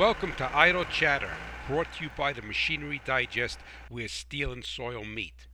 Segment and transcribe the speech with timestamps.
[0.00, 1.28] Welcome to Idle Chatter,
[1.68, 3.58] brought to you by the Machinery Digest,
[3.90, 5.46] where steel and soil meet.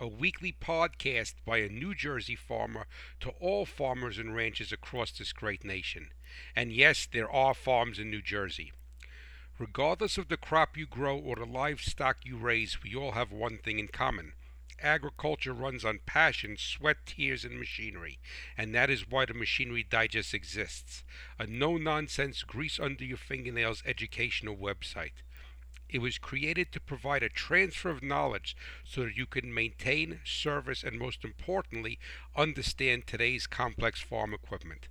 [0.00, 2.86] A weekly podcast by a New Jersey farmer
[3.20, 6.08] to all farmers and ranchers across this great nation.
[6.56, 8.72] And yes, there are farms in New Jersey.
[9.60, 13.58] Regardless of the crop you grow or the livestock you raise, we all have one
[13.58, 14.32] thing in common
[14.82, 18.18] agriculture runs on passion, sweat, tears, and machinery,
[18.56, 21.04] and that is why the Machinery Digest exists
[21.38, 25.22] a no nonsense, grease under your fingernails educational website.
[25.88, 30.82] It was created to provide a transfer of knowledge so that you can maintain, service,
[30.82, 31.98] and most importantly,
[32.34, 34.88] understand today's complex farm equipment.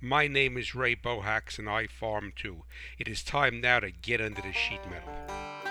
[0.00, 2.64] My name is Ray Bohacz and I farm too.
[2.98, 5.63] It is time now to get under the sheet metal.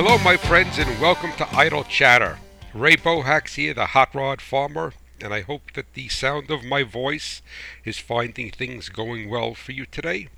[0.00, 2.38] Hello, my friends, and welcome to Idle Chatter.
[2.72, 6.84] Ray Bohacz here, the hot rod farmer, and I hope that the sound of my
[6.84, 7.42] voice
[7.84, 10.28] is finding things going well for you today,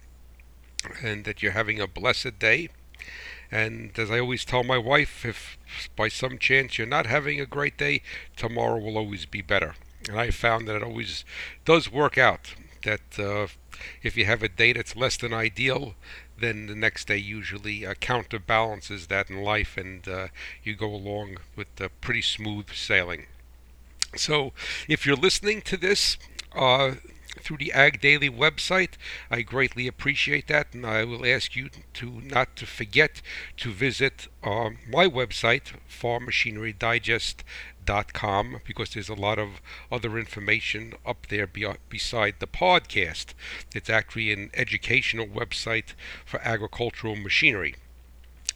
[1.03, 2.71] and that you're having a blessed day.
[3.51, 5.59] And as I always tell my wife, if
[5.95, 8.01] by some chance you're not having a great day,
[8.39, 9.75] tomorrow will always be better.
[10.09, 11.27] And I found that it always
[11.67, 12.55] does work out.
[12.85, 13.49] That uh,
[14.03, 15.97] if you have a day that's less than ideal,
[16.41, 20.29] then the next day usually uh, counterbalances that in life, and uh,
[20.63, 21.69] you go along with
[22.01, 23.27] pretty smooth sailing.
[24.17, 24.53] So,
[24.89, 26.19] if you're listening to this
[26.53, 26.95] uh,
[27.39, 28.95] through the Ag Daily website,
[29.31, 33.23] I greatly appreciate that, and I will ask you to not to forget
[33.59, 37.45] to visit uh, my website, Farm Machinery Digest
[37.87, 43.35] com because there's a lot of other information up there be- beside the podcast.
[43.75, 47.75] It's actually an educational website for agricultural machinery.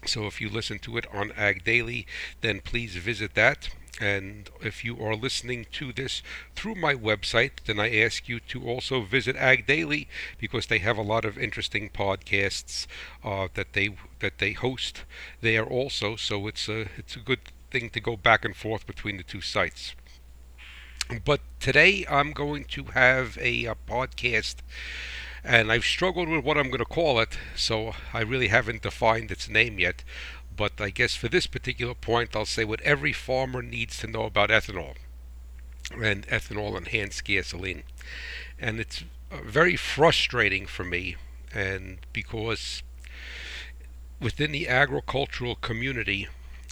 [0.07, 2.07] So if you listen to it on Ag Daily,
[2.43, 3.71] then please visit that.
[4.01, 6.21] And if you are listening to this
[6.57, 10.09] through my website, then I ask you to also visit Ag Daily
[10.39, 12.87] because they have a lot of interesting podcasts
[13.23, 15.05] uh, that they that they host
[15.41, 16.17] there also.
[16.17, 17.39] So it's a it's a good
[17.75, 19.97] thing to go back and forth between the two sites.
[21.25, 24.57] But today I'm going to have a, a podcast,
[25.43, 29.33] and I've struggled with what I'm going to call it, so I really haven't defined
[29.33, 30.05] its name yet.
[30.57, 34.23] But I guess for this particular point, I'll say what every farmer needs to know
[34.23, 34.95] about ethanol
[36.01, 37.83] and ethanol enhanced gasoline.
[38.59, 39.03] And it's
[39.33, 41.17] uh, very frustrating for me,
[41.53, 42.85] and because
[44.21, 46.29] within the agricultural community,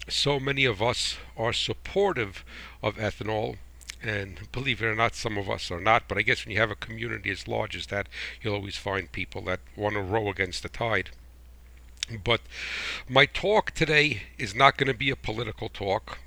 [0.09, 2.45] so many of us are supportive
[2.83, 3.57] of ethanol,
[4.03, 6.09] and believe it or not, some of us are not.
[6.09, 8.09] But I guess when you have a community as large as that,
[8.41, 11.11] you'll always find people that want to row against the tide.
[12.25, 12.41] But
[13.09, 16.19] my talk today is not going to be a political talk.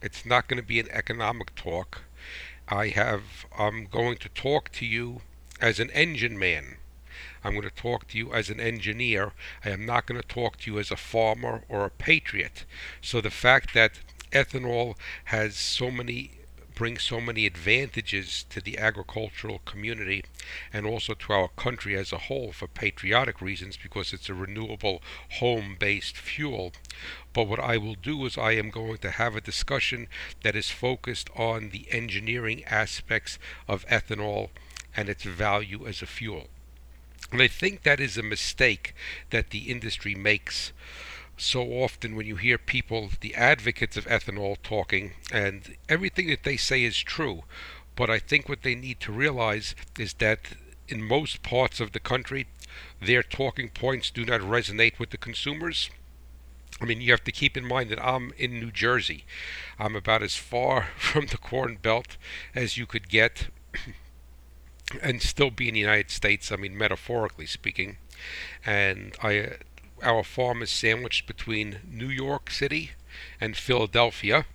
[0.00, 2.02] It's not going to be an economic talk.
[2.68, 5.22] I have I'm going to talk to you
[5.60, 6.76] as an engine man.
[7.44, 9.32] I'm going to talk to you as an engineer.
[9.64, 12.64] I am not going to talk to you as a farmer or a patriot.
[13.00, 14.00] So the fact that
[14.32, 16.32] ethanol has so many
[16.78, 20.22] brings so many advantages to the agricultural community
[20.72, 25.02] and also to our country as a whole for patriotic reasons because it's a renewable
[25.40, 26.72] home based fuel.
[27.32, 30.06] But what I will do is I am going to have a discussion
[30.44, 34.50] that is focused on the engineering aspects of ethanol
[34.96, 36.46] and its value as a fuel.
[37.30, 38.94] And I think that is a mistake
[39.30, 40.72] that the industry makes
[41.36, 46.56] so often when you hear people, the advocates of ethanol, talking, and everything that they
[46.56, 47.44] say is true.
[47.96, 50.54] But I think what they need to realize is that
[50.88, 52.46] in most parts of the country,
[53.00, 55.90] their talking points do not resonate with the consumers.
[56.80, 59.24] I mean, you have to keep in mind that I'm in New Jersey.
[59.78, 62.16] I'm about as far from the Corn Belt
[62.54, 63.48] as you could get
[65.02, 66.50] and still be in the United States.
[66.50, 67.98] I mean, metaphorically speaking.
[68.64, 69.56] And I,
[70.02, 72.92] our farm is sandwiched between New York City
[73.40, 74.46] and Philadelphia.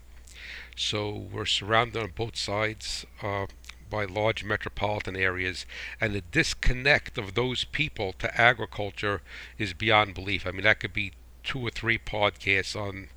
[0.75, 3.45] So we're surrounded on both sides uh,
[3.89, 5.67] by large metropolitan areas,
[6.01, 9.21] and the disconnect of those people to agriculture
[9.59, 10.47] is beyond belief.
[10.47, 11.13] I mean, that could be
[11.43, 13.09] two or three podcasts on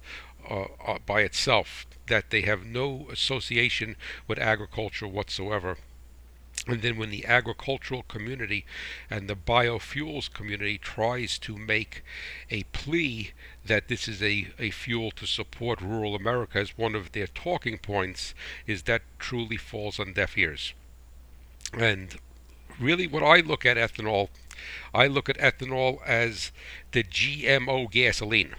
[0.49, 3.97] uh, uh, by itself that they have no association
[4.29, 5.79] with agriculture whatsoever.
[6.67, 8.65] And then when the agricultural community
[9.09, 12.03] and the biofuels community tries to make
[12.51, 13.31] a plea
[13.65, 17.79] that this is a, a fuel to support rural America as one of their talking
[17.79, 18.35] points,
[18.67, 20.73] is that truly falls on deaf ears.
[21.73, 22.17] And
[22.81, 24.29] really what I look at ethanol
[24.95, 26.53] I look at ethanol as
[26.93, 28.55] the GMO gasoline.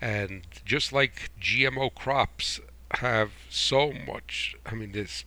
[0.00, 2.60] And just like GMO crops
[2.92, 5.24] have so much, I mean, there's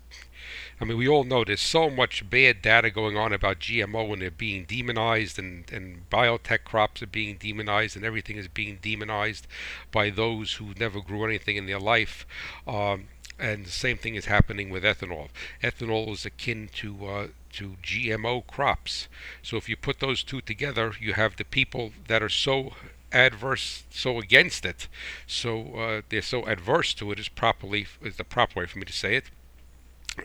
[0.80, 4.22] I mean, we all know there's so much bad data going on about GMO and
[4.22, 9.48] they're being demonized, and, and biotech crops are being demonized, and everything is being demonized
[9.92, 12.26] by those who never grew anything in their life.
[12.68, 13.08] Um,
[13.40, 15.30] and the same thing is happening with ethanol.
[15.64, 19.08] Ethanol is akin to uh, to GMO crops.
[19.42, 22.74] So if you put those two together, you have the people that are so
[23.12, 24.88] adverse, so against it,
[25.26, 28.86] so uh, they're so adverse to it is properly is the proper way for me
[28.86, 29.26] to say it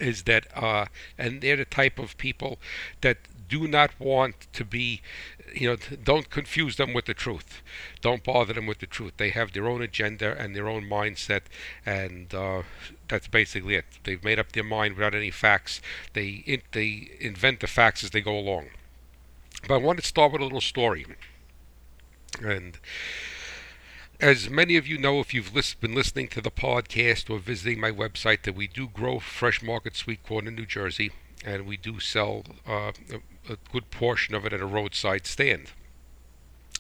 [0.01, 0.87] is that uh,
[1.19, 2.59] and they're the type of people
[3.01, 3.19] that
[3.49, 5.01] do not want to be
[5.55, 7.63] you know don't confuse them with the truth.
[8.01, 9.13] Don't bother them with the truth.
[9.17, 11.43] They have their own agenda and their own mindset
[11.85, 12.63] and uh,
[13.09, 13.87] that's basically it.
[14.05, 15.81] They've made up their mind without any facts.
[16.13, 18.71] They in, they invent the facts as they go along.
[19.67, 21.07] But i want to start with a little story.
[22.43, 22.79] And
[24.21, 27.81] as many of you know, if you've list, been listening to the podcast or visiting
[27.81, 31.11] my website, that we do grow fresh market sweet corn in New Jersey,
[31.45, 35.71] and we do sell uh, a, a good portion of it at a roadside stand.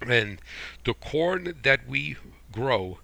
[0.06, 0.40] And
[0.84, 2.16] the corn that we
[2.54, 2.98] grow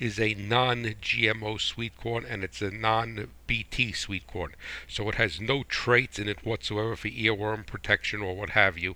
[0.00, 4.54] is a non-GMO sweet corn and it's a non-BT sweet corn.
[4.88, 8.94] So it has no traits in it whatsoever for earworm protection or what have you.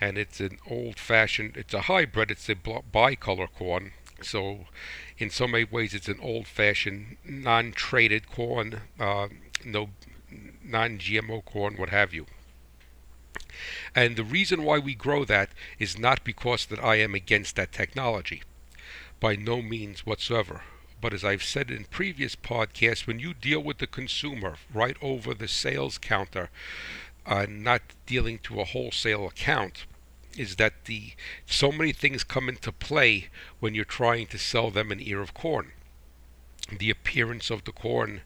[0.00, 3.92] And it's an old-fashioned, it's a hybrid, it's a bicolor corn
[4.22, 4.66] so,
[5.18, 9.28] in so many ways, it's an old-fashioned, non-traited corn, uh,
[9.64, 9.90] no
[10.62, 12.26] non-GMO corn, what have you.
[13.94, 17.72] And the reason why we grow that is not because that I am against that
[17.72, 18.42] technology,
[19.20, 20.62] by no means whatsoever.
[21.00, 25.32] But as I've said in previous podcasts, when you deal with the consumer right over
[25.32, 26.50] the sales counter,
[27.24, 29.86] uh, not dealing to a wholesale account,
[30.38, 31.12] is that the
[31.46, 33.28] so many things come into play
[33.60, 35.72] when you're trying to sell them an ear of corn.
[36.70, 38.20] The appearance of the corn,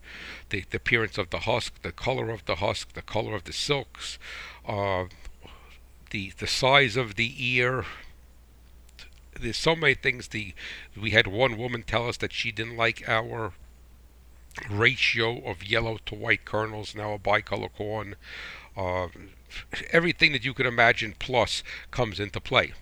[0.50, 3.52] the, the appearance of the husk, the color of the husk, the color of the
[3.52, 4.18] silks,
[4.66, 5.04] uh,
[6.10, 7.86] the the size of the ear.
[9.40, 10.28] There's so many things.
[10.28, 10.54] The
[11.00, 13.52] we had one woman tell us that she didn't like our
[14.68, 18.16] ratio of yellow to white kernels now a bicolor corn.
[18.76, 19.08] Uh,
[19.90, 22.72] everything that you could imagine plus comes into play.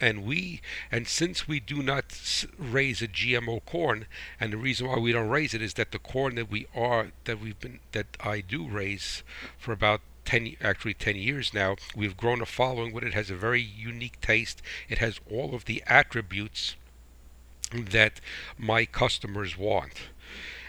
[0.00, 4.06] And we, and since we do not raise a GMO corn,
[4.40, 7.12] and the reason why we don't raise it is that the corn that we are,
[7.24, 9.22] that we've been, that I do raise
[9.56, 13.36] for about 10 actually 10 years now we've grown a following with it has a
[13.36, 16.76] very unique taste it has all of the attributes
[17.70, 18.20] that
[18.56, 20.08] my customers want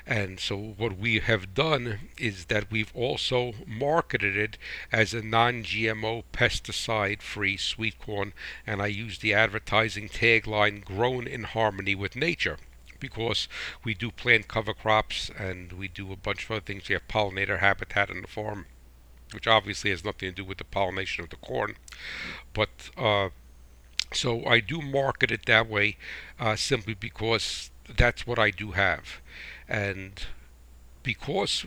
[0.07, 4.57] and so what we have done is that we've also marketed it
[4.91, 8.33] as a non-GMO pesticide-free sweet corn
[8.67, 12.57] and I use the advertising tagline grown in harmony with nature
[12.99, 13.47] because
[13.83, 16.87] we do plant cover crops and we do a bunch of other things.
[16.87, 18.65] We have pollinator habitat on the farm,
[19.33, 21.75] which obviously has nothing to do with the pollination of the corn.
[22.53, 23.29] But uh,
[24.13, 25.97] so I do market it that way
[26.39, 29.21] uh, simply because that's what I do have.
[29.67, 30.21] And
[31.03, 31.65] because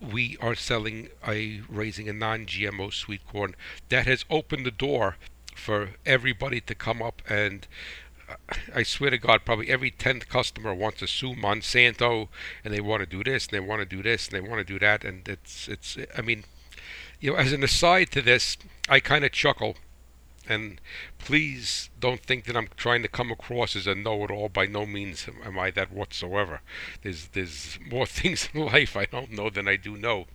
[0.00, 3.54] we are selling a raising a non-GMO sweet corn,
[3.88, 5.16] that has opened the door
[5.54, 7.66] for everybody to come up and
[8.28, 8.34] uh,
[8.74, 12.28] I swear to God, probably every tenth customer wants to sue Monsanto,
[12.64, 14.64] and they want to do this, and they want to do this, and they want
[14.64, 15.98] to do that, and it's it's.
[16.16, 16.44] I mean,
[17.20, 18.56] you know, as an aside to this,
[18.88, 19.76] I kind of chuckle
[20.48, 20.80] and
[21.18, 24.48] please don't think that I'm trying to come across as a know-it-all.
[24.48, 26.62] By no means am I that whatsoever.
[27.02, 30.26] There's there's more things in life I don't know than I do know.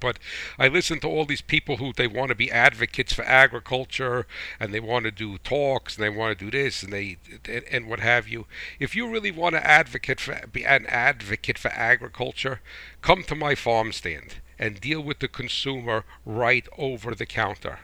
[0.00, 0.18] But
[0.58, 4.26] I listen to all these people who they want to be advocates for agriculture
[4.58, 7.64] and they want to do talks and they want to do this and they and,
[7.70, 8.46] and what have you.
[8.80, 12.62] If you really want to advocate for be an advocate for agriculture,
[13.02, 17.80] come to my farm stand and deal with the consumer right over the counter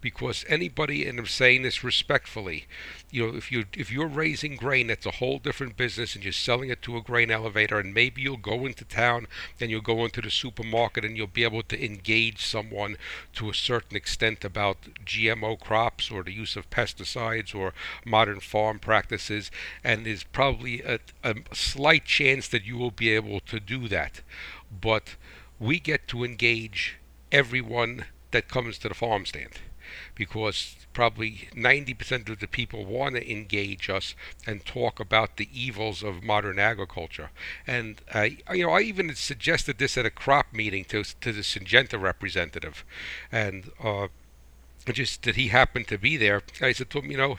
[0.00, 2.66] because anybody and I'm saying this respectfully
[3.10, 6.32] you know if you if you're raising grain that's a whole different business and you're
[6.32, 9.26] selling it to a grain elevator and maybe you'll go into town
[9.60, 12.96] and you'll go into the supermarket and you'll be able to engage someone
[13.32, 17.74] to a certain extent about GMO crops or the use of pesticides or
[18.04, 19.50] modern farm practices
[19.84, 24.20] and there's probably a, a slight chance that you will be able to do that.
[24.70, 25.16] But
[25.58, 26.98] we get to engage
[27.30, 29.60] everyone that comes to the farm stand
[30.14, 34.14] because probably 90% of the people want to engage us
[34.46, 37.30] and talk about the evils of modern agriculture.
[37.66, 41.40] And I, you know, I even suggested this at a crop meeting to to the
[41.40, 42.84] Syngenta representative,
[43.30, 44.08] and uh,
[44.92, 46.42] just that he happened to be there.
[46.60, 47.38] I said to him, you know,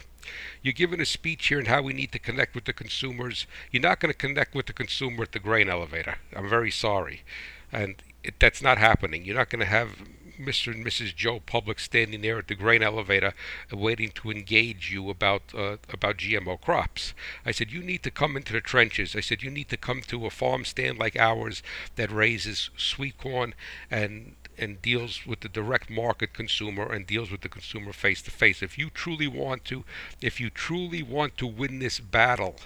[0.62, 3.46] you're giving a speech here on how we need to connect with the consumers.
[3.72, 6.16] You're not going to connect with the consumer at the grain elevator.
[6.36, 7.24] I'm very sorry.
[7.72, 9.26] And it, that's not happening.
[9.26, 9.98] You're not going to have
[10.46, 10.74] Mr.
[10.74, 11.16] and Mrs.
[11.16, 13.34] Joe Public standing there at the grain elevator
[13.72, 17.14] waiting to engage you about uh, about GMO crops.
[17.46, 19.16] I said you need to come into the trenches.
[19.16, 21.64] I said you need to come to a farm stand like ours
[21.96, 23.54] that raises sweet corn
[23.90, 28.32] and and deals with the direct market consumer and deals with the consumer face to
[28.32, 28.62] face.
[28.62, 29.84] If you truly want to,
[30.22, 32.58] if you truly want to win this battle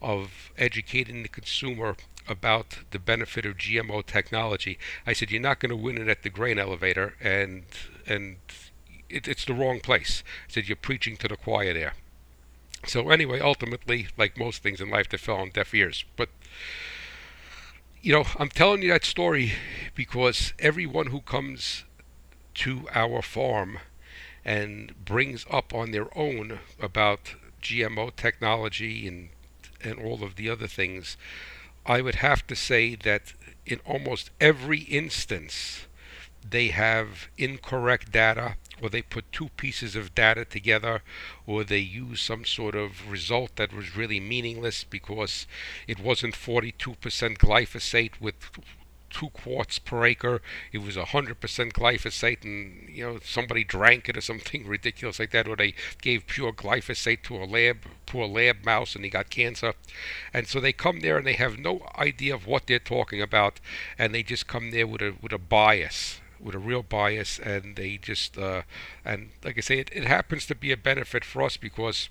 [0.00, 1.96] of educating the consumer
[2.28, 6.22] about the benefit of GMO technology, I said you're not going to win it at
[6.22, 7.64] the grain elevator, and
[8.06, 8.36] and
[9.08, 10.22] it, it's the wrong place.
[10.48, 11.94] I said you're preaching to the choir there.
[12.86, 16.04] So anyway, ultimately, like most things in life, they fell on deaf ears.
[16.16, 16.28] But
[18.00, 19.52] you know, I'm telling you that story
[19.94, 21.84] because everyone who comes
[22.54, 23.78] to our farm
[24.44, 29.30] and brings up on their own about GMO technology and
[29.82, 31.16] and all of the other things,
[31.86, 33.32] I would have to say that
[33.64, 35.86] in almost every instance
[36.48, 41.02] they have incorrect data or they put two pieces of data together,
[41.46, 45.46] or they use some sort of result that was really meaningless because
[45.86, 46.84] it wasn't 42%
[47.38, 48.34] glyphosate with
[49.16, 50.42] two quarts per acre.
[50.72, 51.36] It was 100%
[51.72, 56.26] glyphosate, and you know somebody drank it or something ridiculous like that, or they gave
[56.26, 59.72] pure glyphosate to a lab, to a lab mouse, and he got cancer.
[60.34, 63.58] And so they come there and they have no idea of what they're talking about,
[63.98, 67.76] and they just come there with a with a bias with a real bias, and
[67.76, 68.62] they just uh,
[69.02, 72.10] and like I say, it, it happens to be a benefit for us because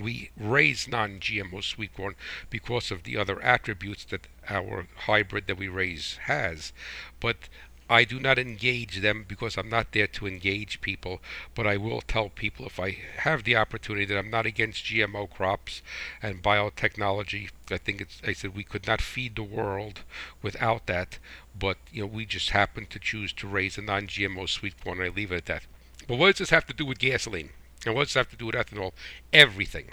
[0.00, 2.14] we raise non-GMO sweet corn
[2.48, 6.72] because of the other attributes that our hybrid that we raise has,
[7.20, 7.48] but
[7.90, 11.20] I do not engage them because I'm not there to engage people,
[11.54, 15.28] but I will tell people if I have the opportunity that I'm not against GMO
[15.28, 15.82] crops
[16.22, 17.50] and biotechnology.
[17.70, 20.04] I think it's I said we could not feed the world
[20.40, 21.18] without that,
[21.58, 25.02] but you know we just happen to choose to raise a non-GMO sweet corn.
[25.02, 25.66] I leave it at that.
[26.08, 27.50] But what does this have to do with gasoline?
[27.84, 28.92] And what does that have to do with ethanol?
[29.32, 29.90] Everything,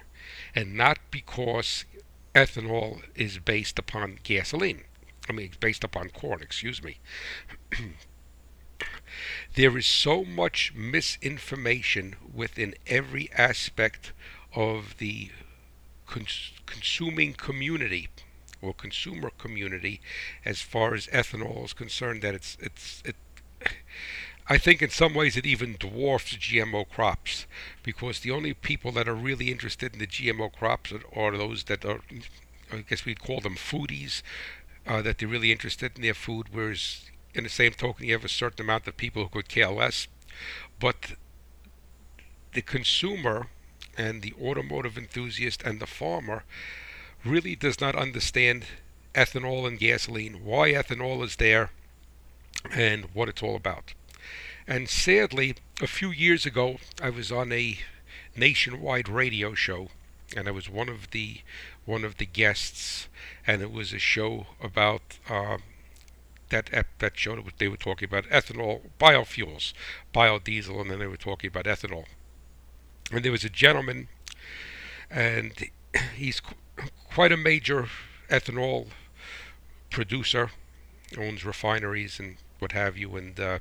[0.54, 1.86] and not because
[2.36, 4.84] ethanol is based upon gasoline.
[5.28, 7.00] I mean, it's based upon corn, excuse me.
[9.56, 14.14] there is so much misinformation within every aspect
[14.56, 15.32] of the
[16.08, 18.10] cons- consuming community
[18.62, 20.02] or consumer community
[20.44, 23.16] as far as ethanol is concerned that it's it's it
[24.52, 27.46] I think in some ways it even dwarfs GMO crops
[27.84, 31.86] because the only people that are really interested in the GMO crops are, those that
[31.86, 32.02] are
[32.72, 34.24] I guess we'd call them foodies
[34.88, 38.26] uh, that they're really interested in their food, whereas in the same token, you have
[38.26, 40.08] a certain amount of people who could care less.
[40.80, 41.14] But
[42.54, 43.48] the consumer
[43.98, 46.44] and the automotive enthusiast and the farmer
[47.24, 48.66] really does not understand
[49.14, 51.72] ethanol and gasoline, why ethanol is there,
[52.72, 53.94] and what it's all about.
[54.70, 57.80] And sadly, a few years ago, I was on a
[58.36, 59.88] nationwide radio show,
[60.38, 61.42] and I was one of the
[61.86, 63.08] one of the guests,
[63.48, 65.58] and it was a show about uh,
[66.50, 69.74] that that show that they were talking about ethanol, biofuels,
[70.14, 72.06] biodiesel, and then they were talking about ethanol.
[73.12, 74.08] And there was a gentleman,
[75.10, 75.52] and
[76.16, 76.44] he's
[77.10, 77.88] quite a major
[78.30, 78.90] ethanol
[79.90, 80.52] producer,
[81.18, 83.60] owns refineries and what have you, and uh,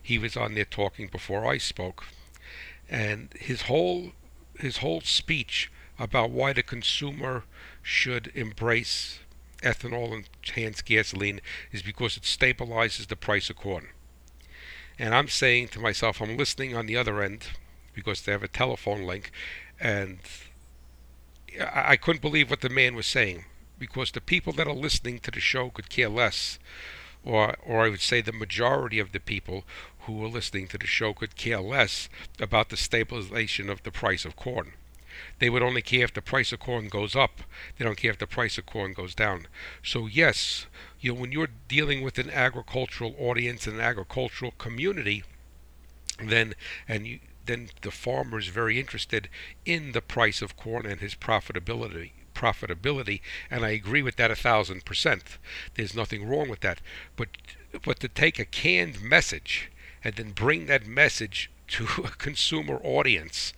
[0.00, 2.04] he was on there talking before I spoke,
[2.88, 4.12] and his whole
[4.58, 7.44] his whole speech about why the consumer
[7.82, 9.18] should embrace
[9.62, 11.40] ethanol and hence gasoline
[11.72, 13.88] is because it stabilizes the price of corn.
[14.98, 17.46] And I'm saying to myself, I'm listening on the other end
[17.94, 19.30] because they have a telephone link,
[19.80, 20.18] and
[21.60, 23.44] I, I couldn't believe what the man was saying
[23.78, 26.58] because the people that are listening to the show could care less,
[27.24, 29.64] or or I would say the majority of the people
[30.00, 34.24] who are listening to the show could care less about the stabilization of the price
[34.24, 34.74] of corn.
[35.38, 37.42] They would only care if the price of corn goes up.
[37.78, 39.46] They don't care if the price of corn goes down.
[39.82, 40.66] So yes,
[41.00, 45.22] you know, when you're dealing with an agricultural audience and an agricultural community,
[46.22, 46.54] then
[46.86, 49.28] and you, then the farmer is very interested
[49.64, 54.36] in the price of corn and his profitability profitability and I agree with that a
[54.36, 55.38] thousand percent.
[55.74, 56.80] There's nothing wrong with that.
[57.16, 57.28] But
[57.84, 59.70] but to take a canned message
[60.02, 63.52] and then bring that message to a consumer audience,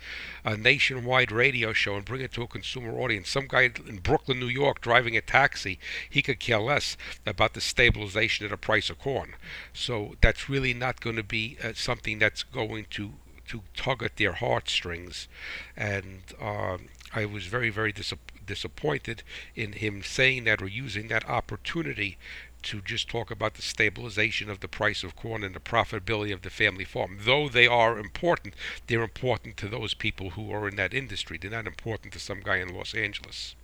[0.44, 3.28] a nationwide radio show, and bring it to a consumer audience.
[3.28, 5.78] Some guy in Brooklyn, New York, driving a taxi,
[6.08, 9.34] he could care less about the stabilization of the price of corn.
[9.72, 13.14] So that's really not going to be uh, something that's going to
[13.48, 15.28] to tug at their heartstrings,
[15.76, 16.78] and uh,
[17.14, 18.12] I was very very dis-
[18.46, 19.22] disappointed
[19.54, 22.16] in him saying that or using that opportunity
[22.62, 26.42] to just talk about the stabilization of the price of corn and the profitability of
[26.42, 27.18] the family farm.
[27.20, 28.54] Though they are important,
[28.86, 31.38] they're important to those people who are in that industry.
[31.38, 33.54] They're not important to some guy in Los Angeles.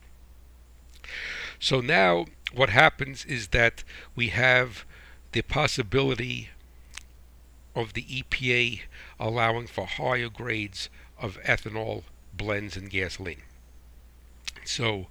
[1.58, 3.82] So now what happens is that
[4.14, 4.84] we have
[5.32, 6.50] the possibility
[7.74, 8.82] of the EPA
[9.18, 13.42] allowing for higher grades of ethanol blends in gasoline.
[14.64, 15.08] So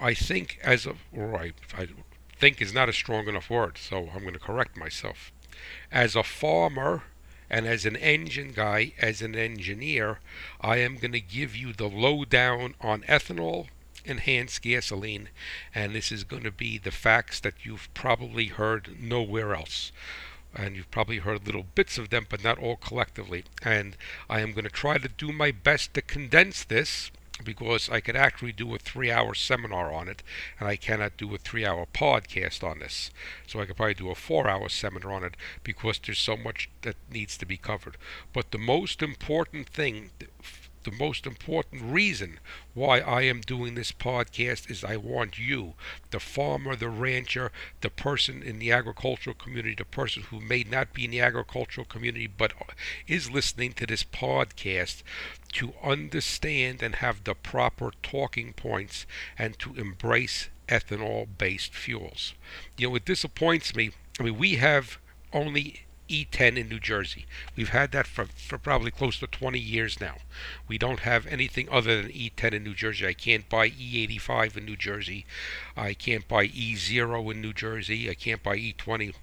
[0.00, 1.88] I think as of, or I, I
[2.38, 5.32] think is not a strong enough word, so I'm going to correct myself.
[5.90, 7.04] As a farmer
[7.48, 10.18] and as an engine guy, as an engineer,
[10.60, 13.68] I am going to give you the lowdown on ethanol,
[14.04, 15.28] enhanced gasoline,
[15.74, 19.92] and this is going to be the facts that you've probably heard nowhere else.
[20.54, 23.44] And you've probably heard little bits of them, but not all collectively.
[23.62, 23.96] And
[24.30, 27.10] I am going to try to do my best to condense this
[27.42, 30.22] because I could actually do a three hour seminar on it,
[30.60, 33.10] and I cannot do a three hour podcast on this.
[33.46, 36.70] So I could probably do a four hour seminar on it because there's so much
[36.82, 37.96] that needs to be covered.
[38.32, 40.10] But the most important thing
[40.84, 42.38] the most important reason
[42.74, 45.74] why I am doing this podcast is I want you,
[46.10, 47.50] the farmer, the rancher,
[47.80, 51.86] the person in the agricultural community, the person who may not be in the agricultural
[51.86, 52.52] community but
[53.06, 55.02] is listening to this podcast,
[55.52, 59.06] to understand and have the proper talking points
[59.38, 62.34] and to embrace ethanol based fuels.
[62.76, 63.90] You know, it disappoints me.
[64.18, 64.98] I mean, we have
[65.32, 65.82] only
[66.14, 67.26] E10 in New Jersey.
[67.56, 70.16] We've had that for, for probably close to 20 years now.
[70.68, 73.06] We don't have anything other than E10 in New Jersey.
[73.06, 75.26] I can't buy E85 in New Jersey.
[75.76, 78.08] I can't buy E0 in New Jersey.
[78.08, 79.14] I can't buy E20.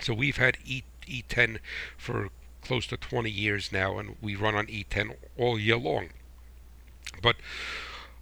[0.00, 1.58] So we've had E, E10
[1.96, 2.28] for
[2.62, 6.10] close to 20 years now, and we run on E10 all year long.
[7.22, 7.36] But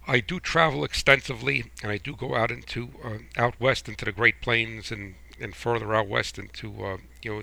[0.07, 4.11] I do travel extensively, and I do go out into uh, out west into the
[4.11, 7.41] Great Plains and and further out west into uh, you know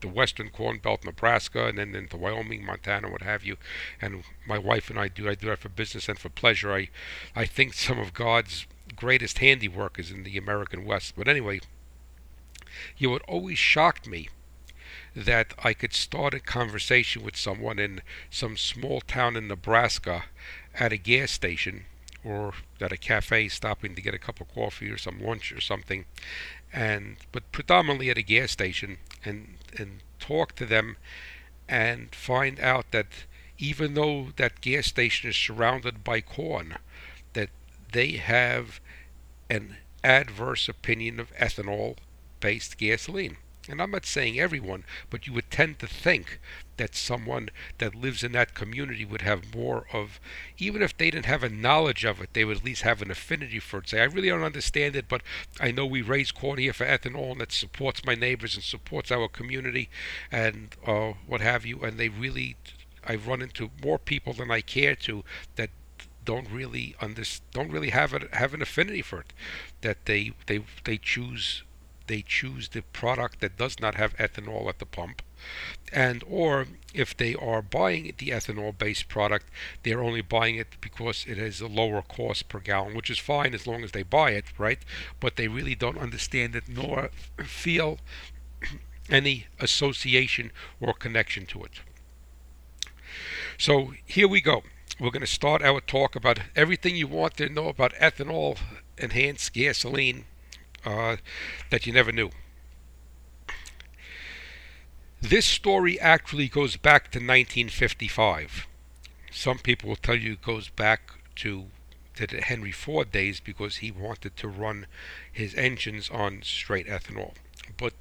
[0.00, 3.56] the western corn belt, Nebraska, and then into Wyoming, Montana, what have you.
[4.00, 6.72] And my wife and I do I do that for business and for pleasure.
[6.72, 6.88] I
[7.34, 11.14] I think some of God's greatest handiwork is in the American West.
[11.16, 11.60] But anyway,
[12.96, 14.28] you know, it always shocked me
[15.14, 20.24] that I could start a conversation with someone in some small town in Nebraska
[20.74, 21.86] at a gas station
[22.22, 25.60] or at a cafe stopping to get a cup of coffee or some lunch or
[25.60, 26.04] something
[26.72, 30.96] and but predominantly at a gas station and and talk to them
[31.68, 33.06] and find out that
[33.58, 36.76] even though that gas station is surrounded by corn
[37.32, 37.50] that
[37.92, 38.80] they have
[39.48, 41.96] an adverse opinion of ethanol
[42.40, 43.36] based gasoline.
[43.68, 46.38] And I'm not saying everyone, but you would tend to think
[46.76, 50.20] that someone that lives in that community would have more of,
[50.58, 53.10] even if they didn't have a knowledge of it, they would at least have an
[53.10, 53.88] affinity for it.
[53.88, 55.22] Say, I really don't understand it, but
[55.60, 59.10] I know we raise corn here for ethanol and that supports my neighbors and supports
[59.10, 59.88] our community
[60.30, 61.80] and uh, what have you.
[61.80, 62.56] And they really,
[63.04, 65.24] I've run into more people than I care to
[65.56, 65.70] that
[66.24, 69.32] don't really under, don't really have a, have an affinity for it.
[69.80, 71.62] That they they they choose
[72.08, 75.22] they choose the product that does not have ethanol at the pump
[75.92, 79.46] and or if they are buying the ethanol based product
[79.82, 83.54] they're only buying it because it has a lower cost per gallon which is fine
[83.54, 84.80] as long as they buy it right?
[85.20, 87.10] But they really don't understand it nor
[87.44, 87.98] feel
[89.10, 91.80] any association or connection to it.
[93.58, 94.62] So here we go.
[94.98, 98.58] We're going to start our talk about everything you want to know about ethanol
[98.98, 100.24] enhanced gasoline
[100.84, 101.16] uh,
[101.70, 102.30] that you never knew.
[105.20, 108.66] This story actually goes back to 1955.
[109.32, 111.66] Some people will tell you it goes back to,
[112.16, 114.86] to the Henry Ford days because he wanted to run
[115.32, 117.32] his engines on straight ethanol.
[117.76, 117.94] But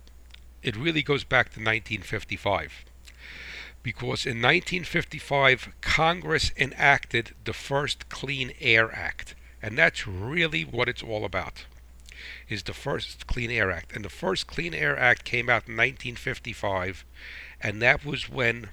[0.61, 2.85] it really goes back to 1955
[3.81, 11.03] because in 1955 Congress enacted the first Clean Air Act, and that's really what it's
[11.03, 11.65] all about
[12.49, 13.95] is the first Clean Air Act.
[13.95, 17.05] And the first Clean Air Act came out in 1955,
[17.61, 18.69] and that was when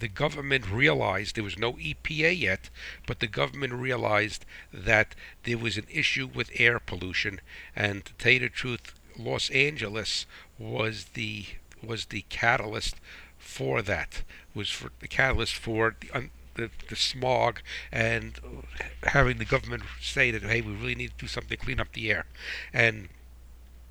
[0.00, 2.70] the government realized there was no EPA yet,
[3.06, 7.40] but the government realized that there was an issue with air pollution.
[7.76, 10.26] And to tell you the truth, Los Angeles
[10.58, 11.46] was the
[11.82, 12.96] was the catalyst
[13.36, 14.22] for that.
[14.54, 18.38] Was for the catalyst for the the, the smog and
[19.04, 21.92] having the government say that hey we really need to do something to clean up
[21.92, 22.26] the air
[22.72, 23.08] and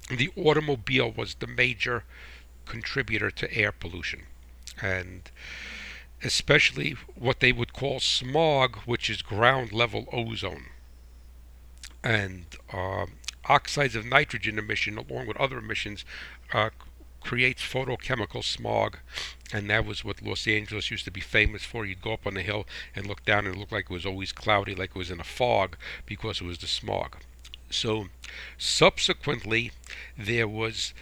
[0.09, 2.03] the automobile was the major
[2.65, 4.23] contributor to air pollution
[4.81, 5.31] and
[6.23, 10.67] especially what they would call smog, which is ground level ozone.
[12.03, 13.05] And uh,
[13.45, 16.05] oxides of nitrogen emission, along with other emissions,
[16.53, 16.69] uh,
[17.23, 18.97] creates photochemical smog,
[19.53, 21.85] and that was what Los Angeles used to be famous for.
[21.85, 24.05] You'd go up on the hill and look down, and it looked like it was
[24.05, 27.17] always cloudy, like it was in a fog, because it was the smog.
[27.69, 28.07] So,
[28.57, 29.71] subsequently,
[30.17, 30.93] there was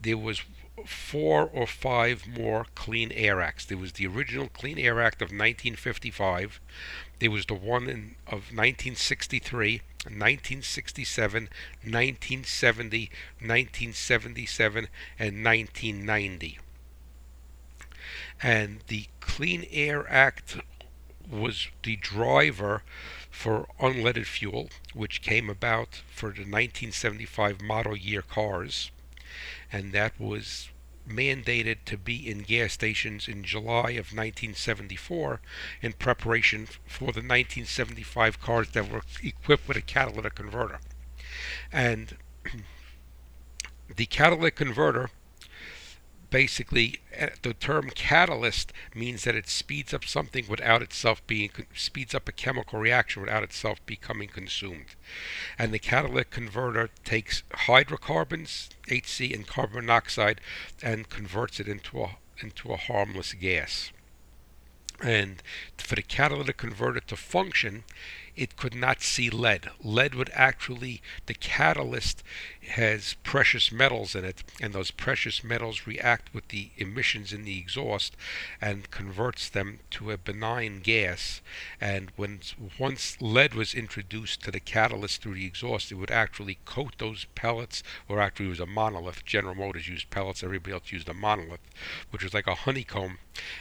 [0.00, 0.42] there was
[0.86, 3.64] four or five more Clean Air Acts.
[3.64, 6.60] There was the original Clean Air Act of 1955.
[7.20, 11.48] There was the one in, of 1963, 1967,
[11.82, 14.88] 1970, 1977,
[15.18, 16.58] and 1990.
[18.42, 20.58] And the Clean Air Act
[21.30, 22.82] was the driver
[23.30, 28.90] for unleaded fuel, which came about for the 1975 model year cars
[29.72, 30.68] and that was
[31.08, 35.40] mandated to be in gas stations in July of 1974
[35.82, 40.78] in preparation for the 1975 cars that were equipped with a catalytic converter.
[41.72, 42.16] And
[43.96, 45.10] the catalytic converter
[46.34, 52.12] basically uh, the term catalyst means that it speeds up something without itself being speeds
[52.12, 54.96] up a chemical reaction without itself becoming consumed.
[55.56, 60.40] And the catalytic converter takes hydrocarbons HC and carbon monoxide
[60.82, 63.92] and converts it into a into a harmless gas.
[65.00, 65.40] And
[65.78, 67.84] for the catalytic converter to function
[68.36, 69.70] it could not see lead.
[69.82, 72.22] Lead would actually, the catalyst
[72.70, 77.58] has precious metals in it, and those precious metals react with the emissions in the
[77.58, 78.16] exhaust
[78.60, 81.40] and converts them to a benign gas.
[81.80, 82.40] And when
[82.78, 87.26] once lead was introduced to the catalyst through the exhaust, it would actually coat those
[87.34, 89.24] pellets, or actually it was a monolith.
[89.24, 91.60] General Motors used pellets, everybody else used a monolith,
[92.10, 93.18] which was like a honeycomb,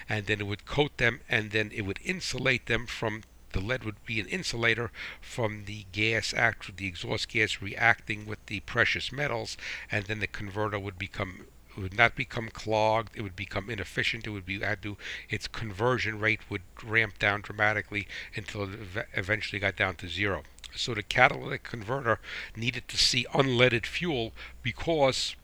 [0.10, 3.84] and then it would coat them, and then it would insulate them from the lead
[3.84, 9.12] would be an insulator from the gas act the exhaust gas reacting with the precious
[9.12, 9.58] metals
[9.92, 14.28] and then the converter would become it would not become clogged it would become inefficient
[14.28, 14.98] it would be had to
[15.30, 20.44] its conversion rate would ramp down dramatically until it eventually got down to zero.
[20.76, 22.20] So the catalytic converter
[22.56, 25.36] needed to see unleaded fuel because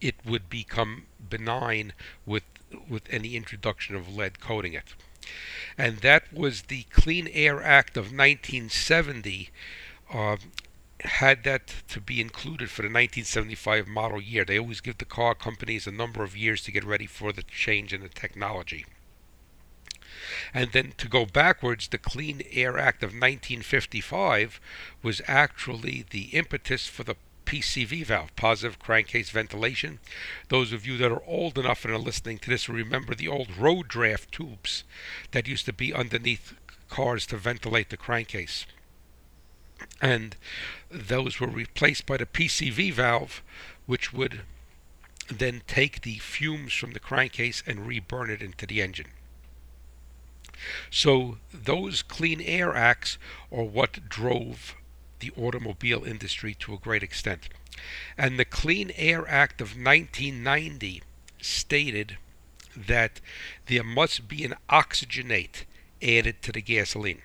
[0.00, 1.92] it would become benign
[2.24, 2.44] with
[2.88, 4.94] with any introduction of lead coating it
[5.76, 9.50] and that was the Clean Air Act of 1970.
[10.12, 10.36] Uh,
[11.04, 14.44] had that to be included for the 1975 model year.
[14.44, 17.42] They always give the car companies a number of years to get ready for the
[17.42, 18.84] change in the technology.
[20.52, 24.60] And then to go backwards, the Clean Air Act of 1955
[25.02, 27.16] was actually the impetus for the
[27.50, 29.98] PCV valve, positive crankcase ventilation.
[30.50, 33.56] Those of you that are old enough and are listening to this remember the old
[33.56, 34.84] road draft tubes
[35.32, 36.54] that used to be underneath
[36.88, 38.66] cars to ventilate the crankcase.
[40.00, 40.36] And
[40.88, 43.42] those were replaced by the PCV valve,
[43.84, 44.42] which would
[45.26, 49.08] then take the fumes from the crankcase and reburn it into the engine.
[50.88, 53.18] So those Clean Air Acts
[53.50, 54.76] are what drove
[55.20, 57.48] the automobile industry to a great extent.
[58.18, 61.02] And the Clean Air Act of 1990
[61.40, 62.18] stated
[62.76, 63.20] that
[63.66, 65.64] there must be an oxygenate
[66.02, 67.22] added to the gasoline.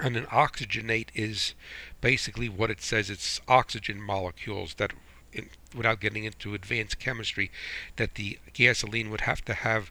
[0.00, 1.54] And an oxygenate is
[2.00, 4.92] basically what it says it's oxygen molecules that,
[5.32, 7.50] in, without getting into advanced chemistry,
[7.96, 9.90] that the gasoline would have to have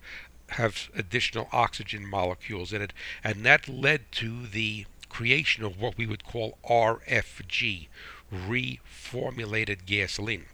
[0.52, 6.06] have additional oxygen molecules in it, and that led to the creation of what we
[6.06, 7.88] would call RFG,
[8.32, 10.46] reformulated gasoline.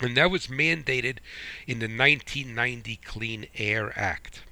[0.00, 1.18] And that was mandated
[1.66, 4.42] in the 1990 Clean Air Act.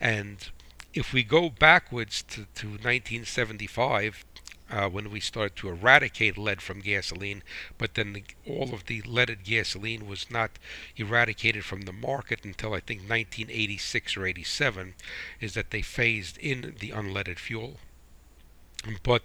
[0.00, 0.48] And
[0.92, 4.24] if we go backwards to, to 1975,
[4.68, 7.42] uh, when we started to eradicate lead from gasoline,
[7.78, 10.58] but then the, all of the leaded gasoline was not
[10.96, 14.94] eradicated from the market until I think 1986 or 87,
[15.40, 17.78] is that they phased in the unleaded fuel.
[19.02, 19.22] But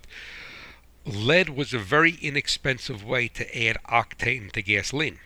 [1.05, 5.19] lead was a very inexpensive way to add octane to gasoline.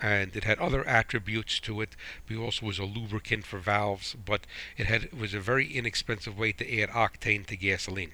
[0.00, 1.90] And it had other attributes to it.
[2.28, 6.36] It also was a lubricant for valves, but it had it was a very inexpensive
[6.36, 8.12] way to add octane to gasoline.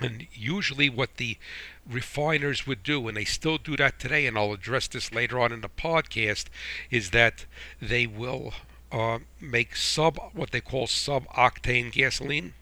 [0.00, 1.36] And usually, what the
[1.86, 5.52] refiners would do, and they still do that today, and I'll address this later on
[5.52, 6.46] in the podcast,
[6.90, 7.44] is that
[7.80, 8.54] they will
[8.90, 12.54] uh, make sub what they call sub octane gasoline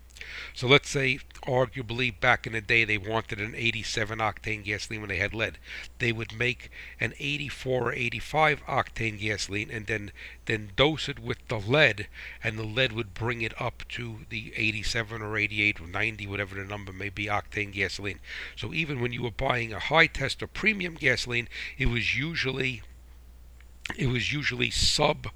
[0.54, 5.08] So let's say, arguably, back in the day, they wanted an 87 octane gasoline when
[5.08, 5.58] they had lead.
[5.98, 10.12] They would make an 84 or 85 octane gasoline and then
[10.46, 12.08] then dose it with the lead,
[12.42, 16.56] and the lead would bring it up to the 87 or 88 or 90, whatever
[16.56, 18.18] the number may be, octane gasoline.
[18.56, 22.82] So even when you were buying a high test or premium gasoline, it was usually
[23.96, 25.28] it was usually sub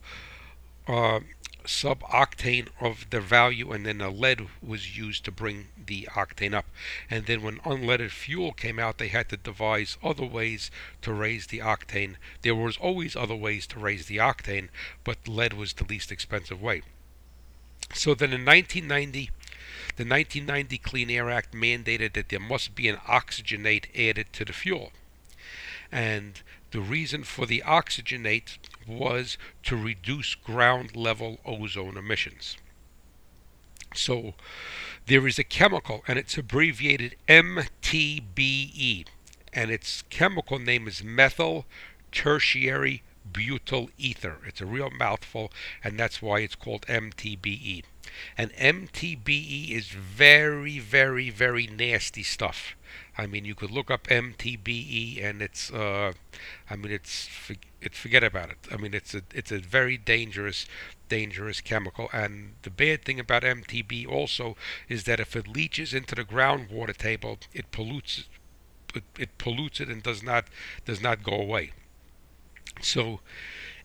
[0.86, 1.20] uh,
[1.66, 6.54] sub octane of the value, and then the lead was used to bring the octane
[6.54, 6.66] up.
[7.10, 10.70] And then when unleaded fuel came out, they had to devise other ways
[11.02, 12.16] to raise the octane.
[12.42, 14.68] There was always other ways to raise the octane,
[15.04, 16.82] but lead was the least expensive way.
[17.92, 19.30] So then in 1990,
[19.96, 24.52] the 1990 Clean Air Act mandated that there must be an oxygenate added to the
[24.52, 24.92] fuel.
[25.92, 32.56] And the reason for the oxygenate was to reduce ground level ozone emissions.
[33.94, 34.34] So
[35.06, 39.06] there is a chemical, and it's abbreviated MTBE,
[39.52, 41.66] and its chemical name is methyl
[42.10, 44.38] tertiary butyl ether.
[44.46, 47.84] It's a real mouthful, and that's why it's called MTBE.
[48.36, 52.76] And MTBE is very, very, very nasty stuff.
[53.16, 56.12] I mean, you could look up MTBE, and it's, uh,
[56.68, 57.28] I mean, it's,
[57.80, 58.58] it's forget about it.
[58.72, 60.66] I mean, it's a, it's a very dangerous,
[61.08, 62.08] dangerous chemical.
[62.12, 64.56] And the bad thing about MTBE also
[64.88, 68.24] is that if it leaches into the groundwater table, it pollutes,
[68.94, 70.46] it, it pollutes it and does not,
[70.84, 71.70] does not go away.
[72.82, 73.20] So,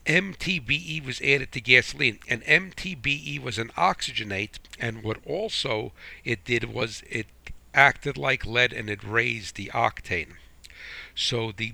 [0.06, 6.64] MTBE was added to gasoline, and MTBE was an oxygenate, and what also it did
[6.64, 7.28] was it
[7.74, 10.34] acted like lead and it raised the octane.
[11.16, 11.74] So the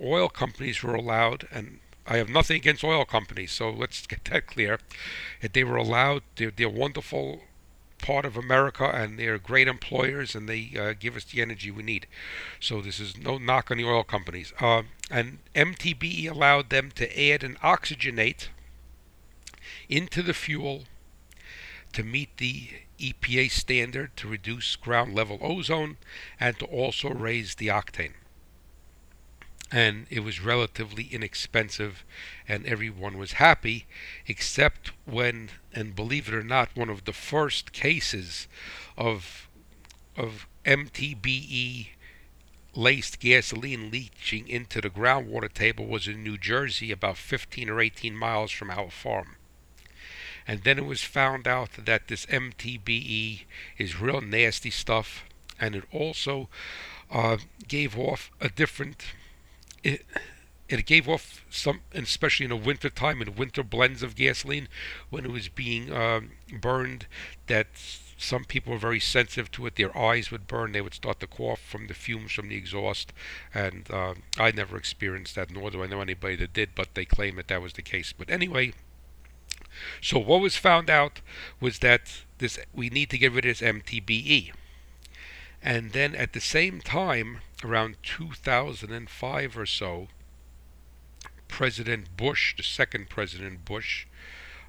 [0.00, 4.46] oil companies were allowed, and I have nothing against oil companies, so let's get that
[4.46, 4.78] clear,
[5.42, 7.42] that they were allowed, they're, they're wonderful
[7.98, 11.82] part of America and they're great employers and they uh, give us the energy we
[11.82, 12.06] need.
[12.60, 14.52] So this is no knock on the oil companies.
[14.60, 18.48] Uh, and MTBE allowed them to add an oxygenate
[19.88, 20.84] into the fuel
[21.92, 25.96] to meet the EPA standard to reduce ground level ozone
[26.38, 28.14] and to also raise the octane.
[29.70, 32.04] And it was relatively inexpensive,
[32.48, 33.86] and everyone was happy,
[34.26, 38.48] except when, and believe it or not, one of the first cases
[38.96, 39.48] of
[40.16, 41.88] of MTBE
[42.74, 48.16] laced gasoline leaching into the groundwater table was in New Jersey, about 15 or 18
[48.16, 49.36] miles from our farm.
[50.48, 53.42] And then it was found out that this MTBE
[53.76, 55.24] is real nasty stuff,
[55.60, 56.48] and it also
[57.10, 57.36] uh,
[57.68, 59.04] gave off a different.
[59.84, 60.06] It,
[60.70, 64.68] it gave off some, especially in the winter time, in winter blends of gasoline,
[65.10, 67.06] when it was being um, burned,
[67.46, 67.66] that
[68.16, 69.76] some people were very sensitive to it.
[69.76, 70.72] Their eyes would burn.
[70.72, 73.12] They would start to cough from the fumes from the exhaust.
[73.54, 77.04] And uh, I never experienced that, nor do I know anybody that did, but they
[77.04, 78.12] claim that that was the case.
[78.12, 78.72] But anyway,
[80.00, 81.20] so what was found out
[81.60, 84.52] was that this we need to get rid of this MTBE.
[85.62, 90.08] And then at the same time, around 2005 or so,
[91.48, 94.06] President Bush, the second President Bush,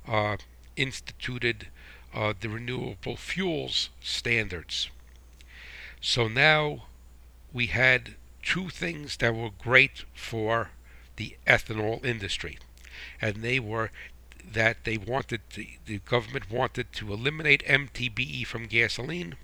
[0.07, 0.37] uh,
[0.75, 1.67] instituted
[2.13, 4.89] uh, the renewable fuels standards.
[6.01, 6.85] So now
[7.53, 10.71] we had two things that were great for
[11.17, 12.57] the ethanol industry,
[13.21, 13.91] and they were
[14.53, 19.35] that they wanted to, the government wanted to eliminate MTBE from gasoline.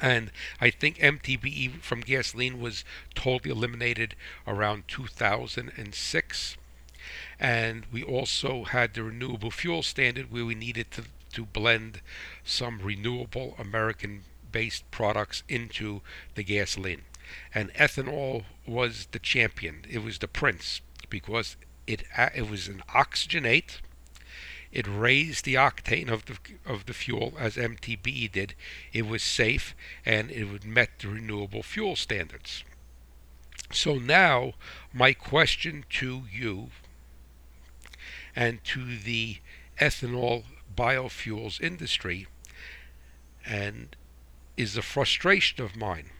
[0.00, 6.56] And I think MTBE from gasoline was totally eliminated around 2006.
[7.38, 11.04] And we also had the renewable fuel standard where we needed to,
[11.34, 12.00] to blend
[12.44, 16.00] some renewable American based products into
[16.34, 17.02] the gasoline.
[17.54, 20.80] And ethanol was the champion, it was the prince
[21.10, 23.80] because it it was an oxygenate.
[24.72, 28.54] It raised the octane of the of the fuel as MTBE did.
[28.92, 32.64] It was safe and it would met the renewable fuel standards.
[33.72, 34.54] So now
[34.92, 36.70] my question to you
[38.34, 39.38] and to the
[39.80, 40.44] ethanol
[40.76, 42.26] biofuels industry
[43.46, 43.96] and
[44.56, 46.10] is a frustration of mine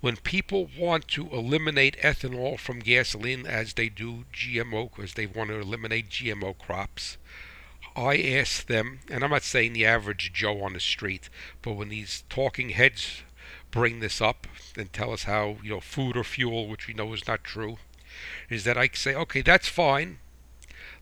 [0.00, 5.50] when people want to eliminate ethanol from gasoline as they do GMO because they want
[5.50, 7.18] to eliminate GMO crops,
[7.96, 11.28] I ask them, and I'm not saying the average Joe on the street,
[11.60, 13.22] but when these talking heads
[13.70, 17.12] bring this up and tell us how, you know, food or fuel, which we know
[17.12, 17.78] is not true,
[18.48, 20.18] is that I say, okay, that's fine.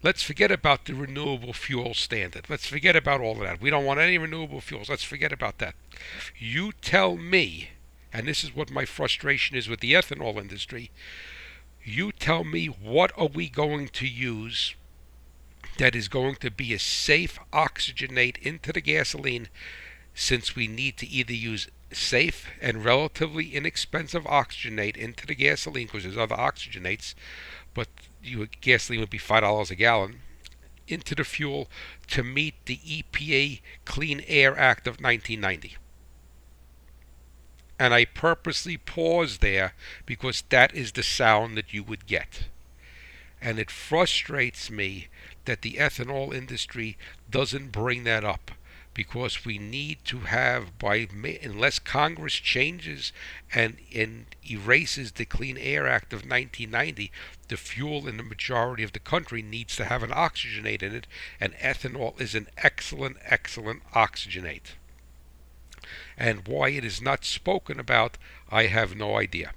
[0.03, 2.47] let's forget about the renewable fuel standard.
[2.49, 3.61] Let's forget about all of that.
[3.61, 4.89] We don't want any renewable fuels.
[4.89, 5.75] Let's forget about that.
[6.39, 7.71] You tell me,
[8.13, 10.91] and this is what my frustration is with the ethanol industry.
[11.85, 14.75] You tell me what are we going to use
[15.79, 19.49] that is going to be a safe oxygenate into the gasoline
[20.15, 26.03] since we need to either use safe and relatively inexpensive oxygenate into the gasoline because
[26.03, 27.15] there's other oxygenates,
[27.75, 27.89] but
[28.23, 30.21] you gasoline would be five dollars a gallon
[30.89, 31.69] into the fuel
[32.09, 35.77] to meet the EPA Clean Air Act of 1990.
[37.79, 42.45] And I purposely pause there because that is the sound that you would get.
[43.41, 45.09] And it frustrates me
[45.45, 46.97] that the ethanol industry
[47.31, 48.51] doesn't bring that up
[48.99, 51.07] because we need to have by
[51.41, 53.13] unless Congress changes
[53.55, 57.13] and, and erases the Clean Air Act of 1990,
[57.47, 61.07] the fuel in the majority of the country needs to have an oxygenate in it,
[61.41, 64.75] and ethanol is an excellent, excellent oxygenate.
[66.19, 68.19] And why it is not spoken about,
[68.51, 69.53] I have no idea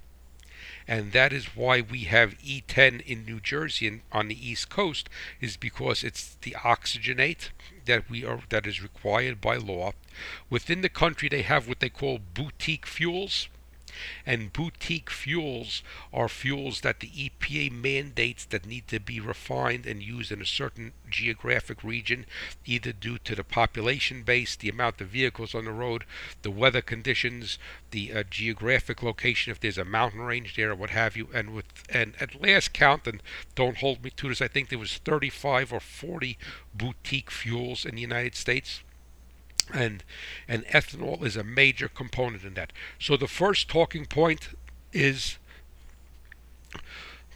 [0.88, 5.08] and that is why we have E10 in New Jersey and on the East Coast
[5.40, 7.50] is because it's the oxygenate
[7.84, 9.92] that we are that is required by law.
[10.50, 13.48] Within the country, they have what they call boutique fuels
[14.24, 20.02] and boutique fuels are fuels that the EPA mandates that need to be refined and
[20.02, 22.26] used in a certain geographic region,
[22.64, 26.04] either due to the population base, the amount of vehicles on the road,
[26.42, 27.58] the weather conditions,
[27.90, 31.28] the uh, geographic location, if there's a mountain range there or what have you.
[31.34, 33.22] And with and at last count, and
[33.54, 36.38] don't hold me to this, I think there was 35 or 40
[36.74, 38.82] boutique fuels in the United States
[39.72, 40.04] and
[40.48, 42.72] and ethanol is a major component in that.
[42.98, 44.50] So the first talking point
[44.92, 45.38] is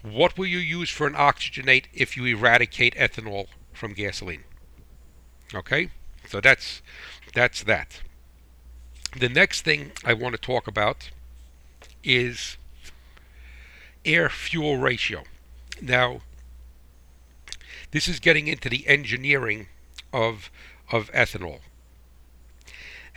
[0.03, 4.45] what will you use for an oxygenate if you eradicate ethanol from gasoline?
[5.55, 5.91] Okay?
[6.29, 6.83] So that's
[7.35, 8.01] that's that.
[9.19, 11.11] The next thing I want to talk about
[12.05, 12.57] is
[14.05, 15.25] air fuel ratio.
[15.81, 16.21] Now,
[17.91, 19.69] this is getting into the engineering
[20.13, 20.51] of
[20.91, 21.61] of ethanol.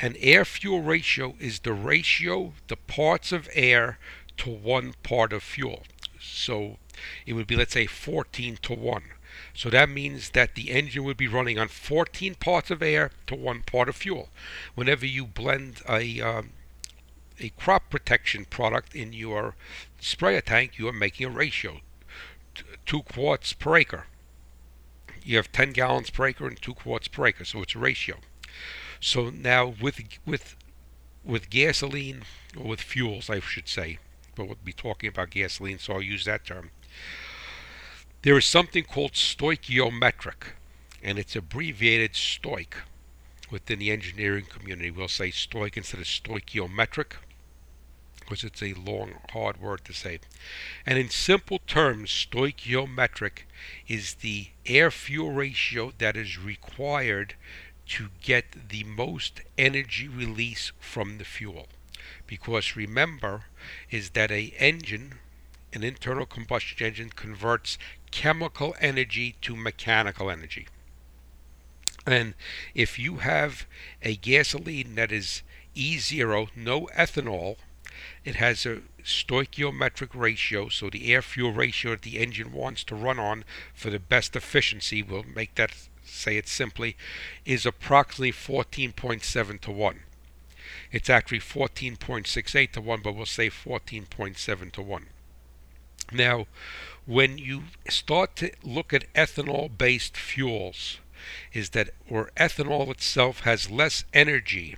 [0.01, 3.99] An air fuel ratio is the ratio the parts of air
[4.38, 5.83] to one part of fuel.
[6.21, 6.77] So
[7.25, 9.03] it would be, let's say, 14 to 1.
[9.53, 13.35] So that means that the engine would be running on 14 parts of air to
[13.35, 14.29] one part of fuel.
[14.73, 16.51] Whenever you blend a um,
[17.41, 19.55] a crop protection product in your
[19.99, 21.81] sprayer tank, you are making a ratio,
[22.85, 24.07] two quarts per acre.
[25.23, 28.19] You have 10 gallons per acre and two quarts per acre, so it's a ratio.
[28.99, 30.55] So now with with
[31.23, 32.23] with gasoline
[32.57, 33.99] or with fuels, I should say,
[34.35, 36.71] but we'll be talking about gasoline, so I'll use that term.
[38.21, 40.53] There is something called stoichiometric,
[41.01, 42.75] and it's abbreviated stoic
[43.49, 44.91] within the engineering community.
[44.91, 47.13] We'll say stoic instead of stoichiometric
[48.29, 50.19] because it's a long, hard word to say.
[50.85, 53.39] And in simple terms, stoichiometric
[53.88, 57.33] is the air fuel ratio that is required
[57.89, 61.67] to get the most energy release from the fuel.
[62.28, 63.45] Because remember,
[63.89, 65.15] is that a engine,
[65.73, 67.78] an internal combustion engine, converts
[68.12, 70.67] chemical energy to mechanical energy.
[72.06, 72.36] And
[72.73, 73.65] if you have
[74.02, 75.41] a gasoline that is
[75.75, 77.58] E0, no ethanol,
[78.23, 82.95] it has a stoichiometric ratio, so the air fuel ratio that the engine wants to
[82.95, 86.95] run on for the best efficiency will make that say it simply,
[87.45, 89.99] is approximately 14.7 to 1.
[90.91, 95.05] It's actually 14.68 to 1, but we'll say 14.7 to 1.
[96.11, 96.47] Now,
[97.05, 100.99] when you start to look at ethanol based fuels,
[101.53, 104.77] is that or ethanol itself has less energy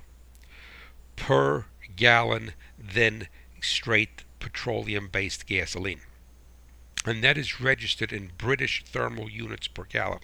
[1.16, 3.28] per gallon than
[3.60, 6.00] straight petroleum based gasoline.
[7.04, 10.20] And that is registered in British thermal units per gallon.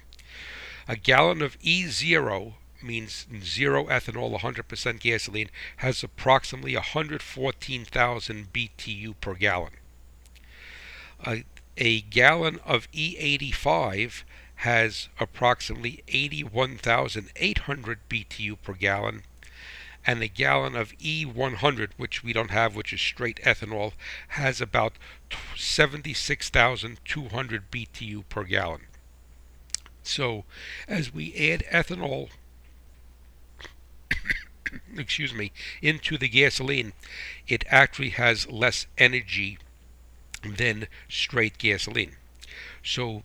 [0.91, 9.75] A gallon of E0 means zero ethanol, 100% gasoline, has approximately 114,000 BTU per gallon.
[11.27, 11.45] A,
[11.77, 14.23] a gallon of E85
[14.57, 19.25] has approximately 81,800 BTU per gallon,
[20.07, 23.93] and a gallon of E100, which we don't have, which is straight ethanol,
[24.29, 24.95] has about
[25.55, 28.88] 76,200 BTU per gallon.
[30.09, 30.45] So
[30.89, 32.31] as we add ethanol,
[34.97, 35.53] excuse me,
[35.83, 36.93] into the gasoline,
[37.47, 39.59] it actually has less energy
[40.43, 42.17] than straight gasoline.
[42.83, 43.23] So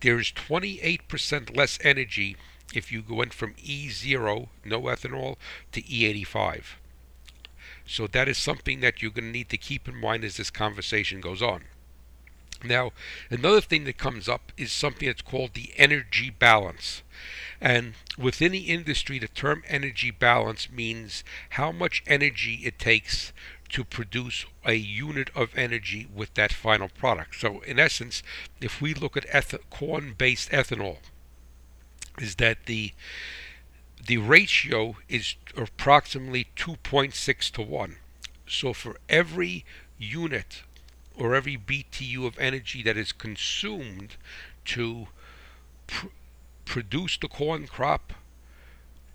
[0.00, 2.36] There's 28% less energy
[2.74, 5.36] if you went from E0, no ethanol,
[5.72, 6.76] to E85.
[7.86, 10.50] So that is something that you're going to need to keep in mind as this
[10.50, 11.64] conversation goes on.
[12.62, 12.92] Now,
[13.30, 17.02] another thing that comes up is something that's called the energy balance.
[17.60, 23.32] And within the industry, the term energy balance means how much energy it takes
[23.70, 27.36] to produce a unit of energy with that final product.
[27.40, 28.22] So, in essence,
[28.60, 30.98] if we look at eth- corn-based ethanol,
[32.18, 32.92] is that the
[34.06, 37.96] the ratio is approximately 2.6 to 1.
[38.46, 39.64] So for every
[39.98, 40.62] unit
[41.16, 44.16] or every BTU of energy that is consumed
[44.64, 45.08] to
[45.86, 46.06] pr-
[46.64, 48.12] produce the corn crop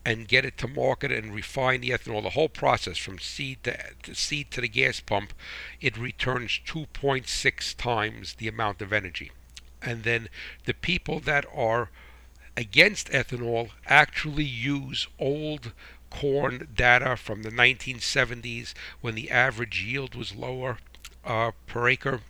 [0.05, 3.77] and get it to market and refine the ethanol, the whole process from seed to,
[4.03, 5.33] to seed to the gas pump,
[5.81, 9.31] it returns 2.6 times the amount of energy.
[9.81, 10.29] And then
[10.65, 11.89] the people that are
[12.55, 15.73] against ethanol actually use old
[16.09, 20.79] corn data from the 1970s when the average yield was lower
[21.25, 22.21] uh, per acre.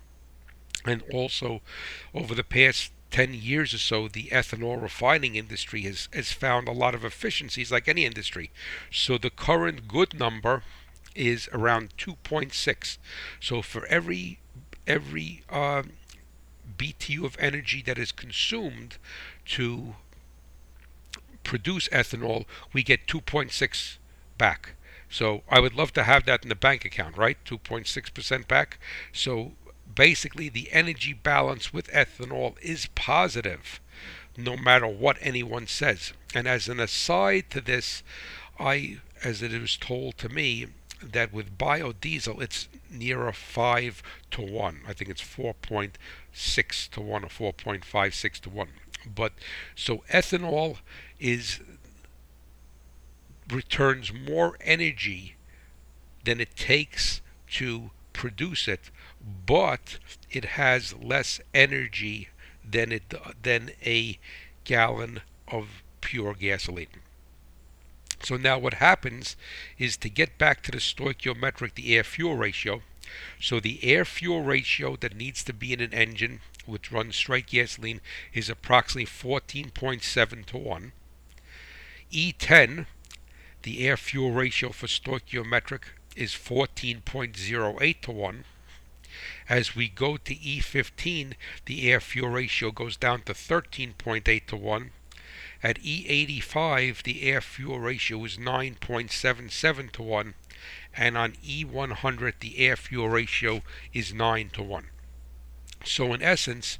[0.85, 1.61] And also
[2.13, 6.73] over the past 10 years or so, the ethanol refining industry has, has found a
[6.73, 8.51] lot of efficiencies like any industry.
[8.91, 10.63] So the current good number
[11.15, 12.97] is around 2.6.
[13.39, 14.39] So for every
[14.87, 15.83] every uh,
[16.77, 18.97] BTU of energy that is consumed
[19.45, 19.95] to
[21.43, 23.97] produce ethanol, we get 2.6
[24.37, 24.73] back.
[25.10, 27.38] So I would love to have that in the bank account, right?
[27.45, 28.80] 2.6% back.
[29.12, 29.53] So
[29.93, 33.80] basically, the energy balance with ethanol is positive,
[34.38, 36.14] no matter what anyone says.
[36.36, 38.03] And as an aside to this,
[38.60, 40.68] I, as it was told to me,
[41.01, 44.82] that with biodiesel it's nearer 5 to 1.
[44.88, 48.68] I think it's 4.6 to 1 or 4.56 to 1.
[49.16, 49.34] But
[49.76, 50.78] so ethanol
[51.20, 51.62] is
[53.51, 55.35] returns more energy
[56.23, 57.21] than it takes
[57.51, 58.91] to produce it,
[59.45, 59.97] but
[60.29, 62.29] it has less energy
[62.63, 64.19] than it than a
[64.63, 67.01] gallon of pure gasoline.
[68.21, 69.35] So now what happens
[69.77, 72.81] is to get back to the stoichiometric, the air fuel ratio.
[73.39, 77.47] So the air fuel ratio that needs to be in an engine which runs straight
[77.47, 78.01] gasoline
[78.33, 80.91] is approximately 14.7 to 1.
[82.11, 82.85] E10,
[83.64, 85.84] the air fuel ratio for stoichiometric,
[86.16, 88.43] is 14.08 to 1.
[89.47, 91.34] As we go to E15,
[91.66, 94.91] the air fuel ratio goes down to 13.8 to 1.
[95.64, 100.34] At E85, the air fuel ratio is 9.77 to 1.
[100.95, 104.89] And on E100, the air fuel ratio is 9 to 1.
[105.86, 106.78] So, in essence,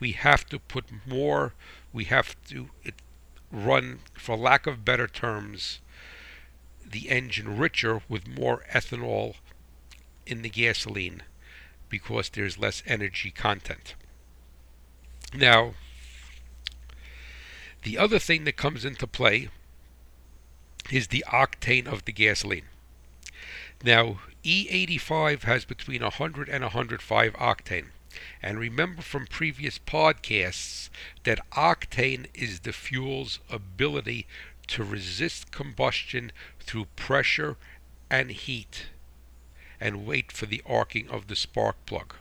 [0.00, 1.54] we have to put more,
[1.92, 2.70] we have to,
[3.52, 5.80] run, for lack of better terms,
[6.90, 9.34] the engine richer with more ethanol
[10.26, 11.22] in the gasoline
[11.88, 13.94] because there's less energy content.
[15.34, 15.74] Now,
[17.82, 19.48] the other thing that comes into play
[20.90, 22.66] is the octane of the gasoline.
[23.84, 27.86] Now, E85 has between 100 and 105 octane.
[28.42, 30.88] And remember from previous podcasts
[31.24, 34.26] that octane is the fuel's ability
[34.68, 37.56] to resist combustion through pressure
[38.10, 38.86] and heat
[39.80, 42.14] and wait for the arcing of the spark plug.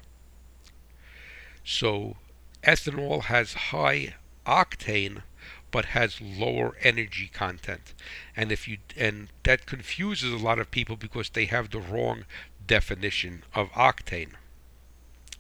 [1.64, 2.18] So
[2.64, 5.24] ethanol has high octane
[5.70, 7.94] but has lower energy content.
[8.36, 12.26] And if you and that confuses a lot of people because they have the wrong
[12.66, 14.34] definition of octane.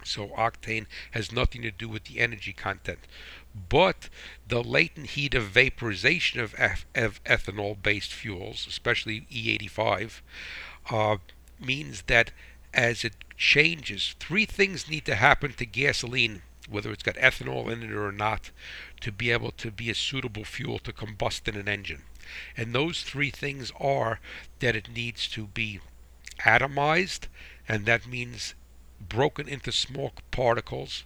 [0.03, 2.99] So octane has nothing to do with the energy content.
[3.69, 4.09] But
[4.47, 6.53] the latent heat of vaporization of,
[6.95, 10.21] of ethanol based fuels, especially E85,
[10.89, 11.17] uh,
[11.59, 12.31] means that
[12.73, 17.83] as it changes, three things need to happen to gasoline, whether it's got ethanol in
[17.83, 18.51] it or not,
[19.01, 22.03] to be able to be a suitable fuel to combust in an engine.
[22.55, 24.19] And those three things are
[24.59, 25.79] that it needs to be
[26.41, 27.27] atomized,
[27.67, 28.53] and that means
[28.99, 31.05] broken into small particles,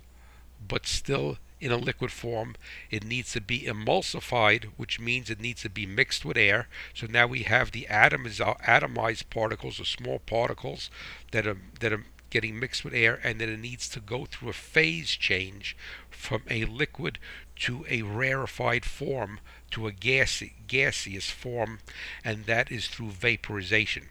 [0.67, 2.55] but still in a liquid form.
[2.89, 6.68] It needs to be emulsified, which means it needs to be mixed with air.
[6.93, 10.89] So now we have the atomized particles or small particles
[11.32, 14.49] that are that are getting mixed with air, and then it needs to go through
[14.49, 15.76] a phase change
[16.09, 17.20] from a liquid
[17.57, 19.39] to a rarefied form
[19.70, 21.80] to a gas, gaseous form,
[22.24, 24.09] and that is through vaporization.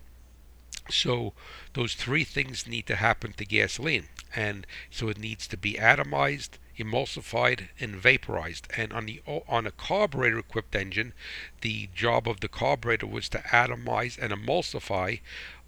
[0.91, 1.35] So
[1.75, 4.09] those three things need to happen to gasoline.
[4.35, 8.67] And so it needs to be atomized, emulsified, and vaporized.
[8.77, 11.13] And on the on a carburetor equipped engine,
[11.61, 15.21] the job of the carburetor was to atomize and emulsify,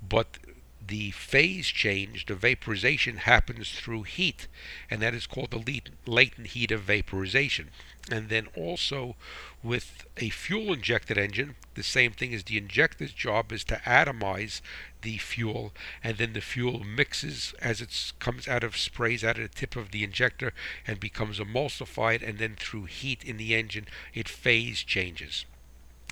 [0.07, 0.39] but
[0.87, 4.49] the phase change, the vaporization happens through heat,
[4.91, 7.71] and that is called the latent heat of vaporization.
[8.11, 9.15] And then also
[9.63, 14.61] with a fuel injected engine, the same thing as the injector's job is to atomize
[15.03, 15.73] the fuel,
[16.03, 19.77] and then the fuel mixes as it comes out of sprays out of the tip
[19.77, 20.53] of the injector
[20.87, 25.45] and becomes emulsified, and then through heat in the engine, it phase changes.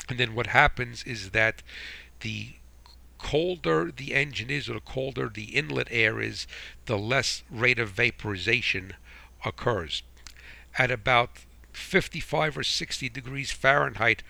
[0.09, 1.63] And then what happens is that
[2.21, 2.55] the
[3.23, 6.47] colder the engine is or the colder the inlet air is,
[6.87, 8.95] the less rate of vaporization
[9.45, 10.03] occurs.
[10.79, 11.31] At about
[11.73, 14.23] 55 or 60 degrees Fahrenheit,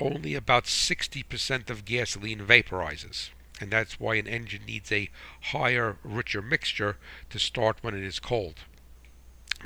[0.00, 3.30] only about 60% of gasoline vaporizes.
[3.60, 5.10] And that's why an engine needs a
[5.40, 6.96] higher, richer mixture
[7.30, 8.60] to start when it is cold.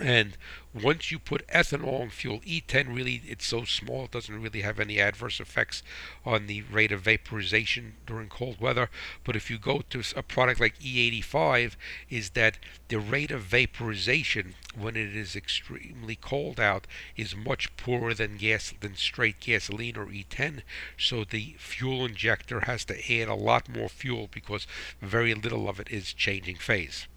[0.01, 0.37] And
[0.73, 4.79] once you put ethanol in fuel, E10 really, it's so small, it doesn't really have
[4.79, 5.83] any adverse effects
[6.25, 8.91] on the rate of vaporization during cold weather.
[9.25, 11.75] But if you go to a product like E85,
[12.09, 16.87] is that the rate of vaporization when it is extremely cold out
[17.17, 20.63] is much poorer than gas than straight gasoline or E10.
[20.97, 24.69] So the fuel injector has to add a lot more fuel because
[25.01, 27.09] very little of it is changing phase.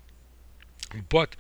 [1.10, 1.36] But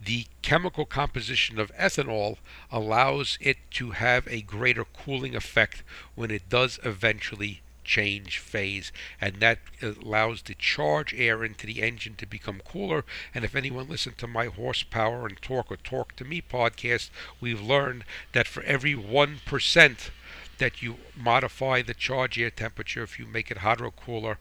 [0.00, 2.38] the chemical composition of ethanol
[2.70, 5.82] allows it to have a greater cooling effect
[6.14, 8.92] when it does eventually change phase.
[9.20, 13.04] And that allows the charge air into the engine to become cooler.
[13.34, 17.62] And if anyone listened to my horsepower and torque or torque to me podcast we've
[17.62, 20.10] learned that for every 1%
[20.58, 24.38] that you modify the charge air temperature if you make it hotter or cooler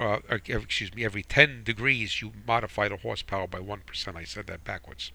[0.00, 4.16] uh, excuse me, every 10 degrees you modify the horsepower by 1%.
[4.16, 5.12] I said that backwards.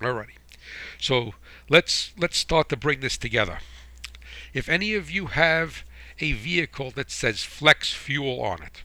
[0.00, 0.36] Alrighty.
[0.98, 1.32] So
[1.68, 3.58] let's let's start to bring this together.
[4.54, 5.84] If any of you have
[6.20, 8.82] a vehicle that says flex fuel on it,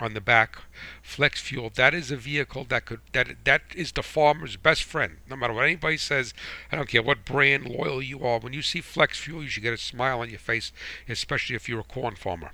[0.00, 0.58] on the back,
[1.02, 5.18] flex fuel, that is a vehicle that could that that is the farmer's best friend.
[5.30, 6.34] No matter what anybody says,
[6.72, 8.40] I don't care what brand loyal you are.
[8.40, 10.72] When you see flex fuel, you should get a smile on your face,
[11.08, 12.50] especially if you're a corn farmer.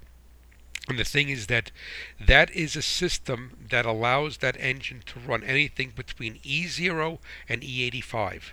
[0.88, 1.70] And the thing is that
[2.18, 7.18] that is a system that allows that engine to run anything between E0
[7.48, 8.52] and E85.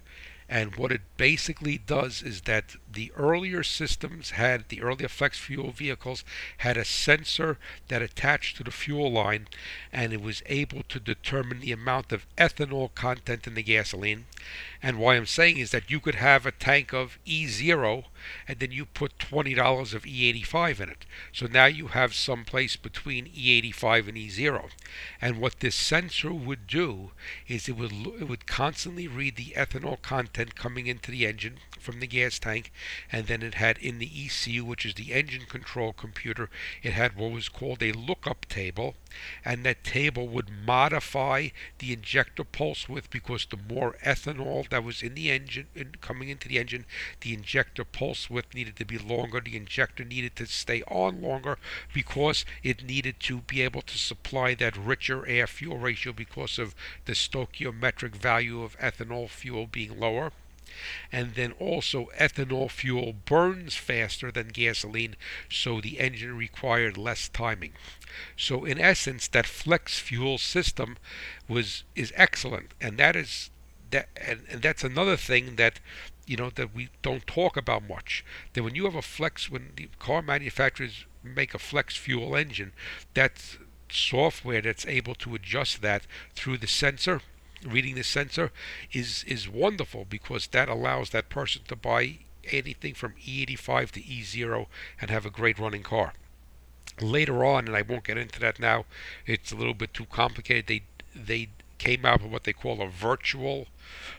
[0.50, 5.72] And what it basically does is that the earlier systems had, the earlier flex fuel
[5.72, 6.24] vehicles
[6.60, 7.58] had a sensor
[7.90, 9.48] that attached to the fuel line
[9.94, 14.26] and it was able to determine the amount of ethanol content in the gasoline.
[14.82, 18.06] And why I'm saying is that you could have a tank of E0
[18.48, 21.06] and then you put $20 of E85 in it.
[21.32, 24.70] So now you have some place between E85 and E0.
[25.22, 27.12] And what this sensor would do
[27.48, 32.00] is it would it would constantly read the ethanol content coming into the engine from
[32.00, 32.72] the gas tank
[33.12, 36.50] and then it had in the ECU which is the engine control computer
[36.84, 38.96] it had what was called a lookup table.
[39.44, 45.02] And that table would modify the injector pulse width because the more ethanol that was
[45.02, 46.86] in the engine in, coming into the engine
[47.22, 51.58] the injector pulse width needed to be longer the injector needed to stay on longer
[51.94, 56.76] because it needed to be able to supply that richer air fuel ratio because of
[57.06, 60.32] the stoichiometric value of ethanol fuel being lower
[61.12, 65.16] and then also ethanol fuel burns faster than gasoline,
[65.50, 67.74] so the engine required less timing.
[68.38, 70.98] So in essence, that flex fuel system
[71.48, 73.50] was is excellent, and that is
[73.92, 75.80] that, and, and that's another thing that
[76.26, 78.26] you know that we don't talk about much.
[78.54, 82.74] That when you have a flex, when the car manufacturers make a flex fuel engine,
[83.14, 83.58] that's
[83.90, 87.22] software that's able to adjust that through the sensor
[87.66, 88.52] reading the sensor
[88.92, 92.20] is is wonderful because that allows that person to buy
[92.52, 94.68] anything from E85 to E0
[95.02, 96.14] and have a great running car.
[97.02, 98.86] Later on, and I won't get into that now,
[99.26, 100.68] it's a little bit too complicated.
[100.68, 100.84] They
[101.16, 103.68] they came out with what they call a virtual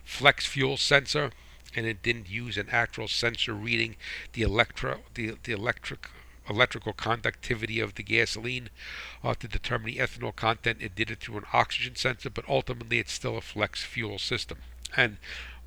[0.04, 1.30] flex fuel sensor,
[1.74, 3.96] and it didn't use an actual sensor reading
[4.32, 6.08] the electro the, the electric
[6.48, 8.68] electrical conductivity of the gasoline
[9.22, 10.78] uh, to determine the ethanol content.
[10.80, 14.58] It did it through an oxygen sensor, but ultimately it's still a flex fuel system.
[14.96, 15.18] And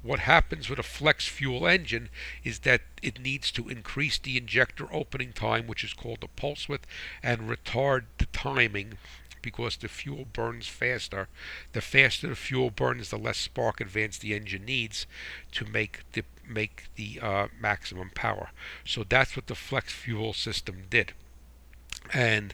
[0.02, 2.10] what happens with a flex fuel engine
[2.44, 6.70] is that it needs to increase the injector opening time, which is called the pulse
[6.70, 6.88] width,
[7.22, 8.98] and retard the timing
[9.42, 11.28] because the fuel burns faster.
[11.74, 15.06] The faster the fuel burns, the less spark advance the engine needs
[15.54, 18.52] to make the make the uh, maximum power.
[18.86, 21.14] So that's what the flex fuel system did.
[22.14, 22.54] And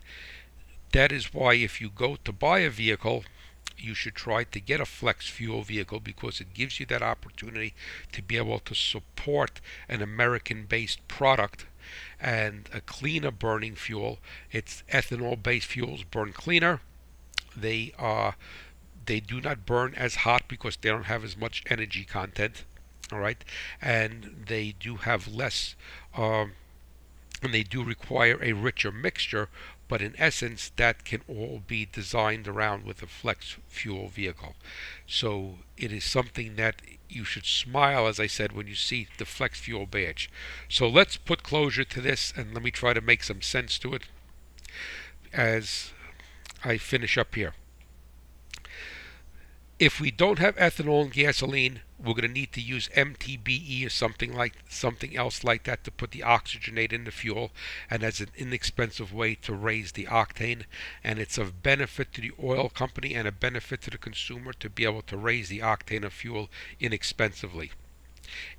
[0.93, 3.25] That is why if you go to buy a vehicle,
[3.77, 7.73] you should try to get a flex fuel vehicle because it gives you that opportunity
[8.13, 11.65] to be able to support an American based product
[12.19, 14.19] and a cleaner burning fuel.
[14.51, 16.81] It's ethanol based fuels burn cleaner.
[17.55, 18.35] They are
[19.05, 22.65] they do not burn as hot because they don't have as much energy content.
[23.11, 23.43] All right,
[23.81, 25.75] and they do have less,
[26.17, 26.53] um,
[27.43, 29.49] and they do require a richer mixture.
[29.87, 34.55] But in essence, that can all be designed around with a flex fuel vehicle.
[35.05, 39.25] So it is something that you should smile, as I said, when you see the
[39.25, 40.31] flex fuel badge.
[40.67, 43.93] So let's put closure to this and let me try to make some sense to
[43.93, 44.03] it
[45.31, 45.91] as
[46.63, 47.53] I finish up here.
[49.78, 53.89] If we don't have ethanol and gasoline, we're going to need to use MTBE or
[53.89, 57.51] something like something else like that to put the oxygenate in the fuel,
[57.89, 60.63] and as an inexpensive way to raise the octane.
[61.03, 64.69] And it's of benefit to the oil company and a benefit to the consumer to
[64.69, 66.49] be able to raise the octane of fuel
[66.80, 67.71] inexpensively.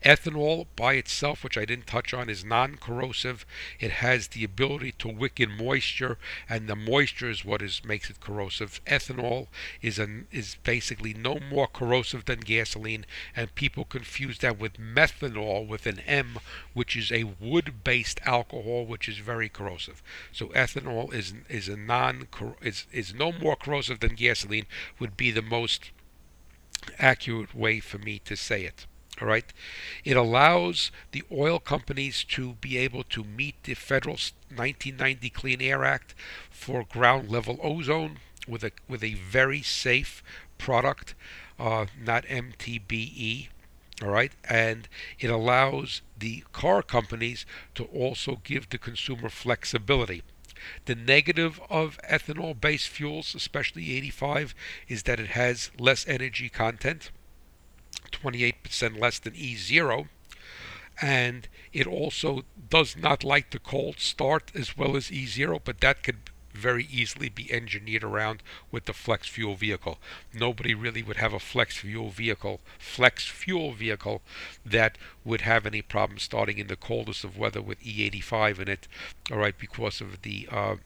[0.05, 3.45] Ethanol by itself, which I didn't touch on, is non corrosive.
[3.81, 8.09] It has the ability to wick in moisture, and the moisture is what is, makes
[8.09, 8.81] it corrosive.
[8.87, 9.49] Ethanol
[9.83, 15.67] is, an, is basically no more corrosive than gasoline, and people confuse that with methanol
[15.67, 16.39] with an M,
[16.73, 20.03] which is a wood based alcohol, which is very corrosive.
[20.33, 22.29] So ethanol is, is, a non,
[22.63, 24.67] is, is no more corrosive than gasoline,
[24.99, 25.91] would be the most
[26.99, 28.87] accurate way for me to say it.
[29.21, 29.51] All right.
[30.05, 35.85] It allows the oil companies to be able to meet the federal 1990 Clean Air
[35.85, 36.15] Act
[36.51, 40.23] for ground level ozone with a with a very safe
[40.59, 41.15] product,
[41.59, 43.49] uh, not MTBE.
[44.03, 44.89] All right, and
[45.19, 50.23] it allows the car companies to also give the consumer flexibility.
[50.85, 54.55] The negative of ethanol based fuels, especially 85,
[54.89, 57.11] is that it has less energy content.
[58.13, 60.09] 28% less than E0
[61.01, 66.03] and it also does not like the cold start as well as E0 but that
[66.03, 69.99] could very easily be engineered around with the flex fuel vehicle.
[70.33, 74.23] Nobody really would have a flex fuel vehicle, flex fuel vehicle
[74.65, 78.89] that would have any problem starting in the coldest of weather with E85 in it.
[79.31, 80.77] All right, because of the uh,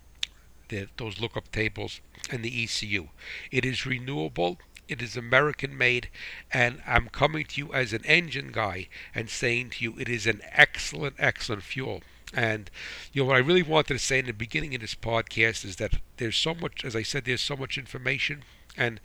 [0.68, 2.00] the, those lookup tables
[2.30, 3.08] and the ECU.
[3.50, 4.58] It is renewable.
[4.90, 6.08] It is American made,
[6.52, 10.26] and I'm coming to you as an engine guy and saying to you it is
[10.26, 12.02] an excellent, excellent fuel.
[12.34, 12.70] And
[13.12, 15.76] you know what I really wanted to say in the beginning of this podcast is
[15.76, 18.42] that there's so much, as I said, there's so much information,
[18.76, 19.00] and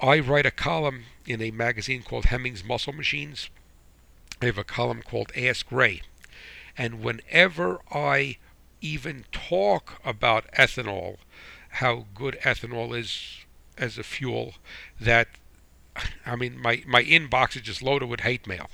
[0.00, 3.50] I write a column in a magazine called Hemmings Muscle Machines.
[4.40, 6.00] I have a column called Ask Ray,
[6.76, 8.38] and whenever I
[8.80, 11.18] even talk about ethanol,
[11.76, 13.41] how good ethanol is
[13.78, 14.54] as a fuel
[15.00, 15.28] that
[16.26, 18.70] I mean my my inbox is just loaded with hate mail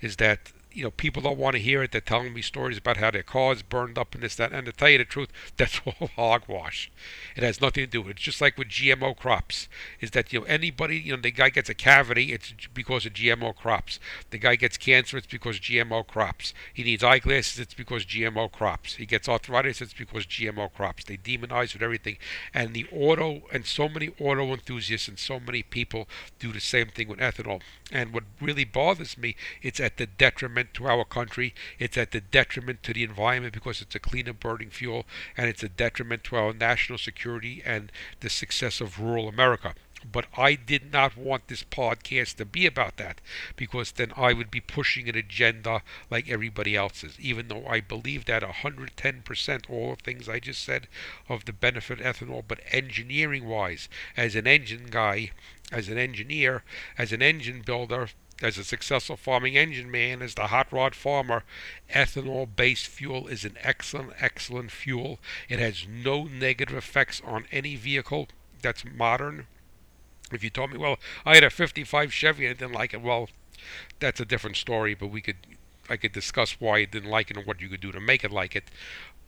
[0.00, 1.90] is that you know, people don't want to hear it.
[1.90, 4.52] They're telling me stories about how their cars burned up and this, that.
[4.52, 6.90] And to tell you the truth, that's all hogwash.
[7.34, 8.16] It has nothing to do with it.
[8.16, 9.68] It's just like with GMO crops.
[10.02, 13.14] Is that, you know, anybody, you know, the guy gets a cavity, it's because of
[13.14, 13.98] GMO crops.
[14.28, 16.52] The guy gets cancer, it's because GMO crops.
[16.74, 18.96] He needs eyeglasses, it's because GMO crops.
[18.96, 21.04] He gets arthritis, it's because GMO crops.
[21.04, 22.18] They demonize with everything.
[22.52, 26.06] And the auto, and so many auto enthusiasts and so many people
[26.38, 27.62] do the same thing with ethanol.
[27.90, 31.54] And what really bothers me, it's at the detriment to our country.
[31.78, 35.06] It's at the detriment to the environment because it's a cleaner burning fuel,
[35.36, 37.90] and it's a detriment to our national security and
[38.20, 39.74] the success of rural America.
[40.12, 43.20] But I did not want this podcast to be about that
[43.56, 48.24] because then I would be pushing an agenda like everybody else's, even though I believe
[48.26, 50.86] that 110%, all the things I just said,
[51.28, 55.32] of the benefit ethanol, but engineering wise, as an engine guy,
[55.72, 56.62] as an engineer,
[56.96, 58.08] as an engine builder,
[58.42, 61.42] as a successful farming engine man, as the hot rod farmer,
[61.90, 65.18] ethanol based fuel is an excellent, excellent fuel.
[65.48, 68.28] It has no negative effects on any vehicle
[68.62, 69.46] that's modern.
[70.32, 73.02] If you told me, well, I had a 55 Chevy and I didn't like it,
[73.02, 73.28] well,
[74.00, 75.36] that's a different story, but we could
[75.88, 78.24] I could discuss why I didn't like it and what you could do to make
[78.24, 78.64] it like it.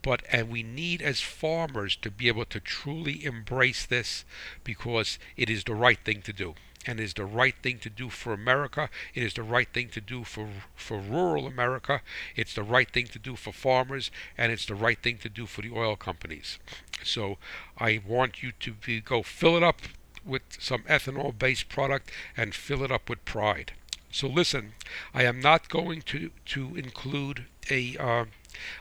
[0.01, 4.25] But and we need as farmers to be able to truly embrace this
[4.63, 8.09] because it is the right thing to do and is the right thing to do
[8.09, 8.89] for America.
[9.13, 12.01] It is the right thing to do for for rural America.
[12.35, 15.45] It's the right thing to do for farmers, and it's the right thing to do
[15.45, 16.59] for the oil companies.
[17.03, 17.37] So
[17.77, 19.81] I want you to be, go fill it up
[20.29, 23.73] with some ethanol-based product and fill it up with pride.
[24.11, 24.73] So listen,
[25.13, 28.25] I am not going to to include a uh,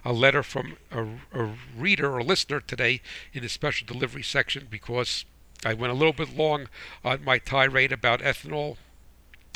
[0.05, 3.01] a letter from a, a reader or listener today
[3.32, 5.24] in the special delivery section because
[5.64, 6.68] I went a little bit long
[7.05, 8.76] on my tirade about ethanol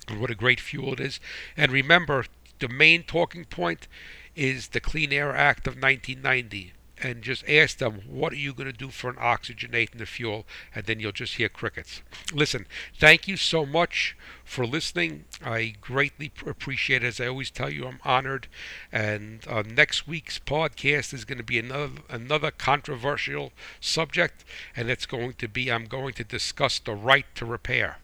[0.09, 1.21] and what a great fuel it is.
[1.57, 2.27] And remember,
[2.59, 3.89] the main talking point
[4.35, 6.73] is the Clean Air Act of 1990
[7.03, 10.47] and just ask them, what are you going to do for an oxygenating the fuel?
[10.75, 12.01] And then you'll just hear crickets.
[12.33, 12.67] Listen,
[12.99, 15.25] thank you so much for listening.
[15.45, 17.09] I greatly appreciate it.
[17.09, 18.47] As I always tell you, I'm honored.
[18.93, 24.45] And uh, next week's podcast is going to be another another controversial subject,
[24.77, 27.99] and it's going to be I'm going to discuss the right to repair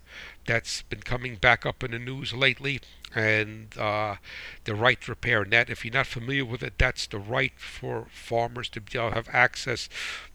[0.46, 2.80] that's been coming back up in the news lately,
[3.14, 4.16] and uh,
[4.64, 5.70] the right to repair net.
[5.70, 9.14] If you're not familiar with it, that's the right for farmers to be able to
[9.14, 9.88] have access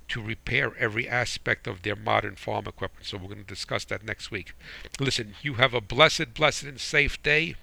[0.10, 3.06] to repair every aspect of their modern farm equipment.
[3.06, 4.54] So we're going to discuss that next week.
[5.00, 7.56] Listen, you have a blessed, blessed, and safe day.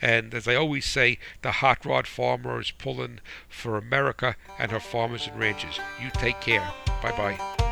[0.00, 4.80] And as I always say, the hot rod farmer is pulling for America and her
[4.80, 5.80] farmers and ranchers.
[6.02, 6.72] You take care.
[7.02, 7.65] Bye bye.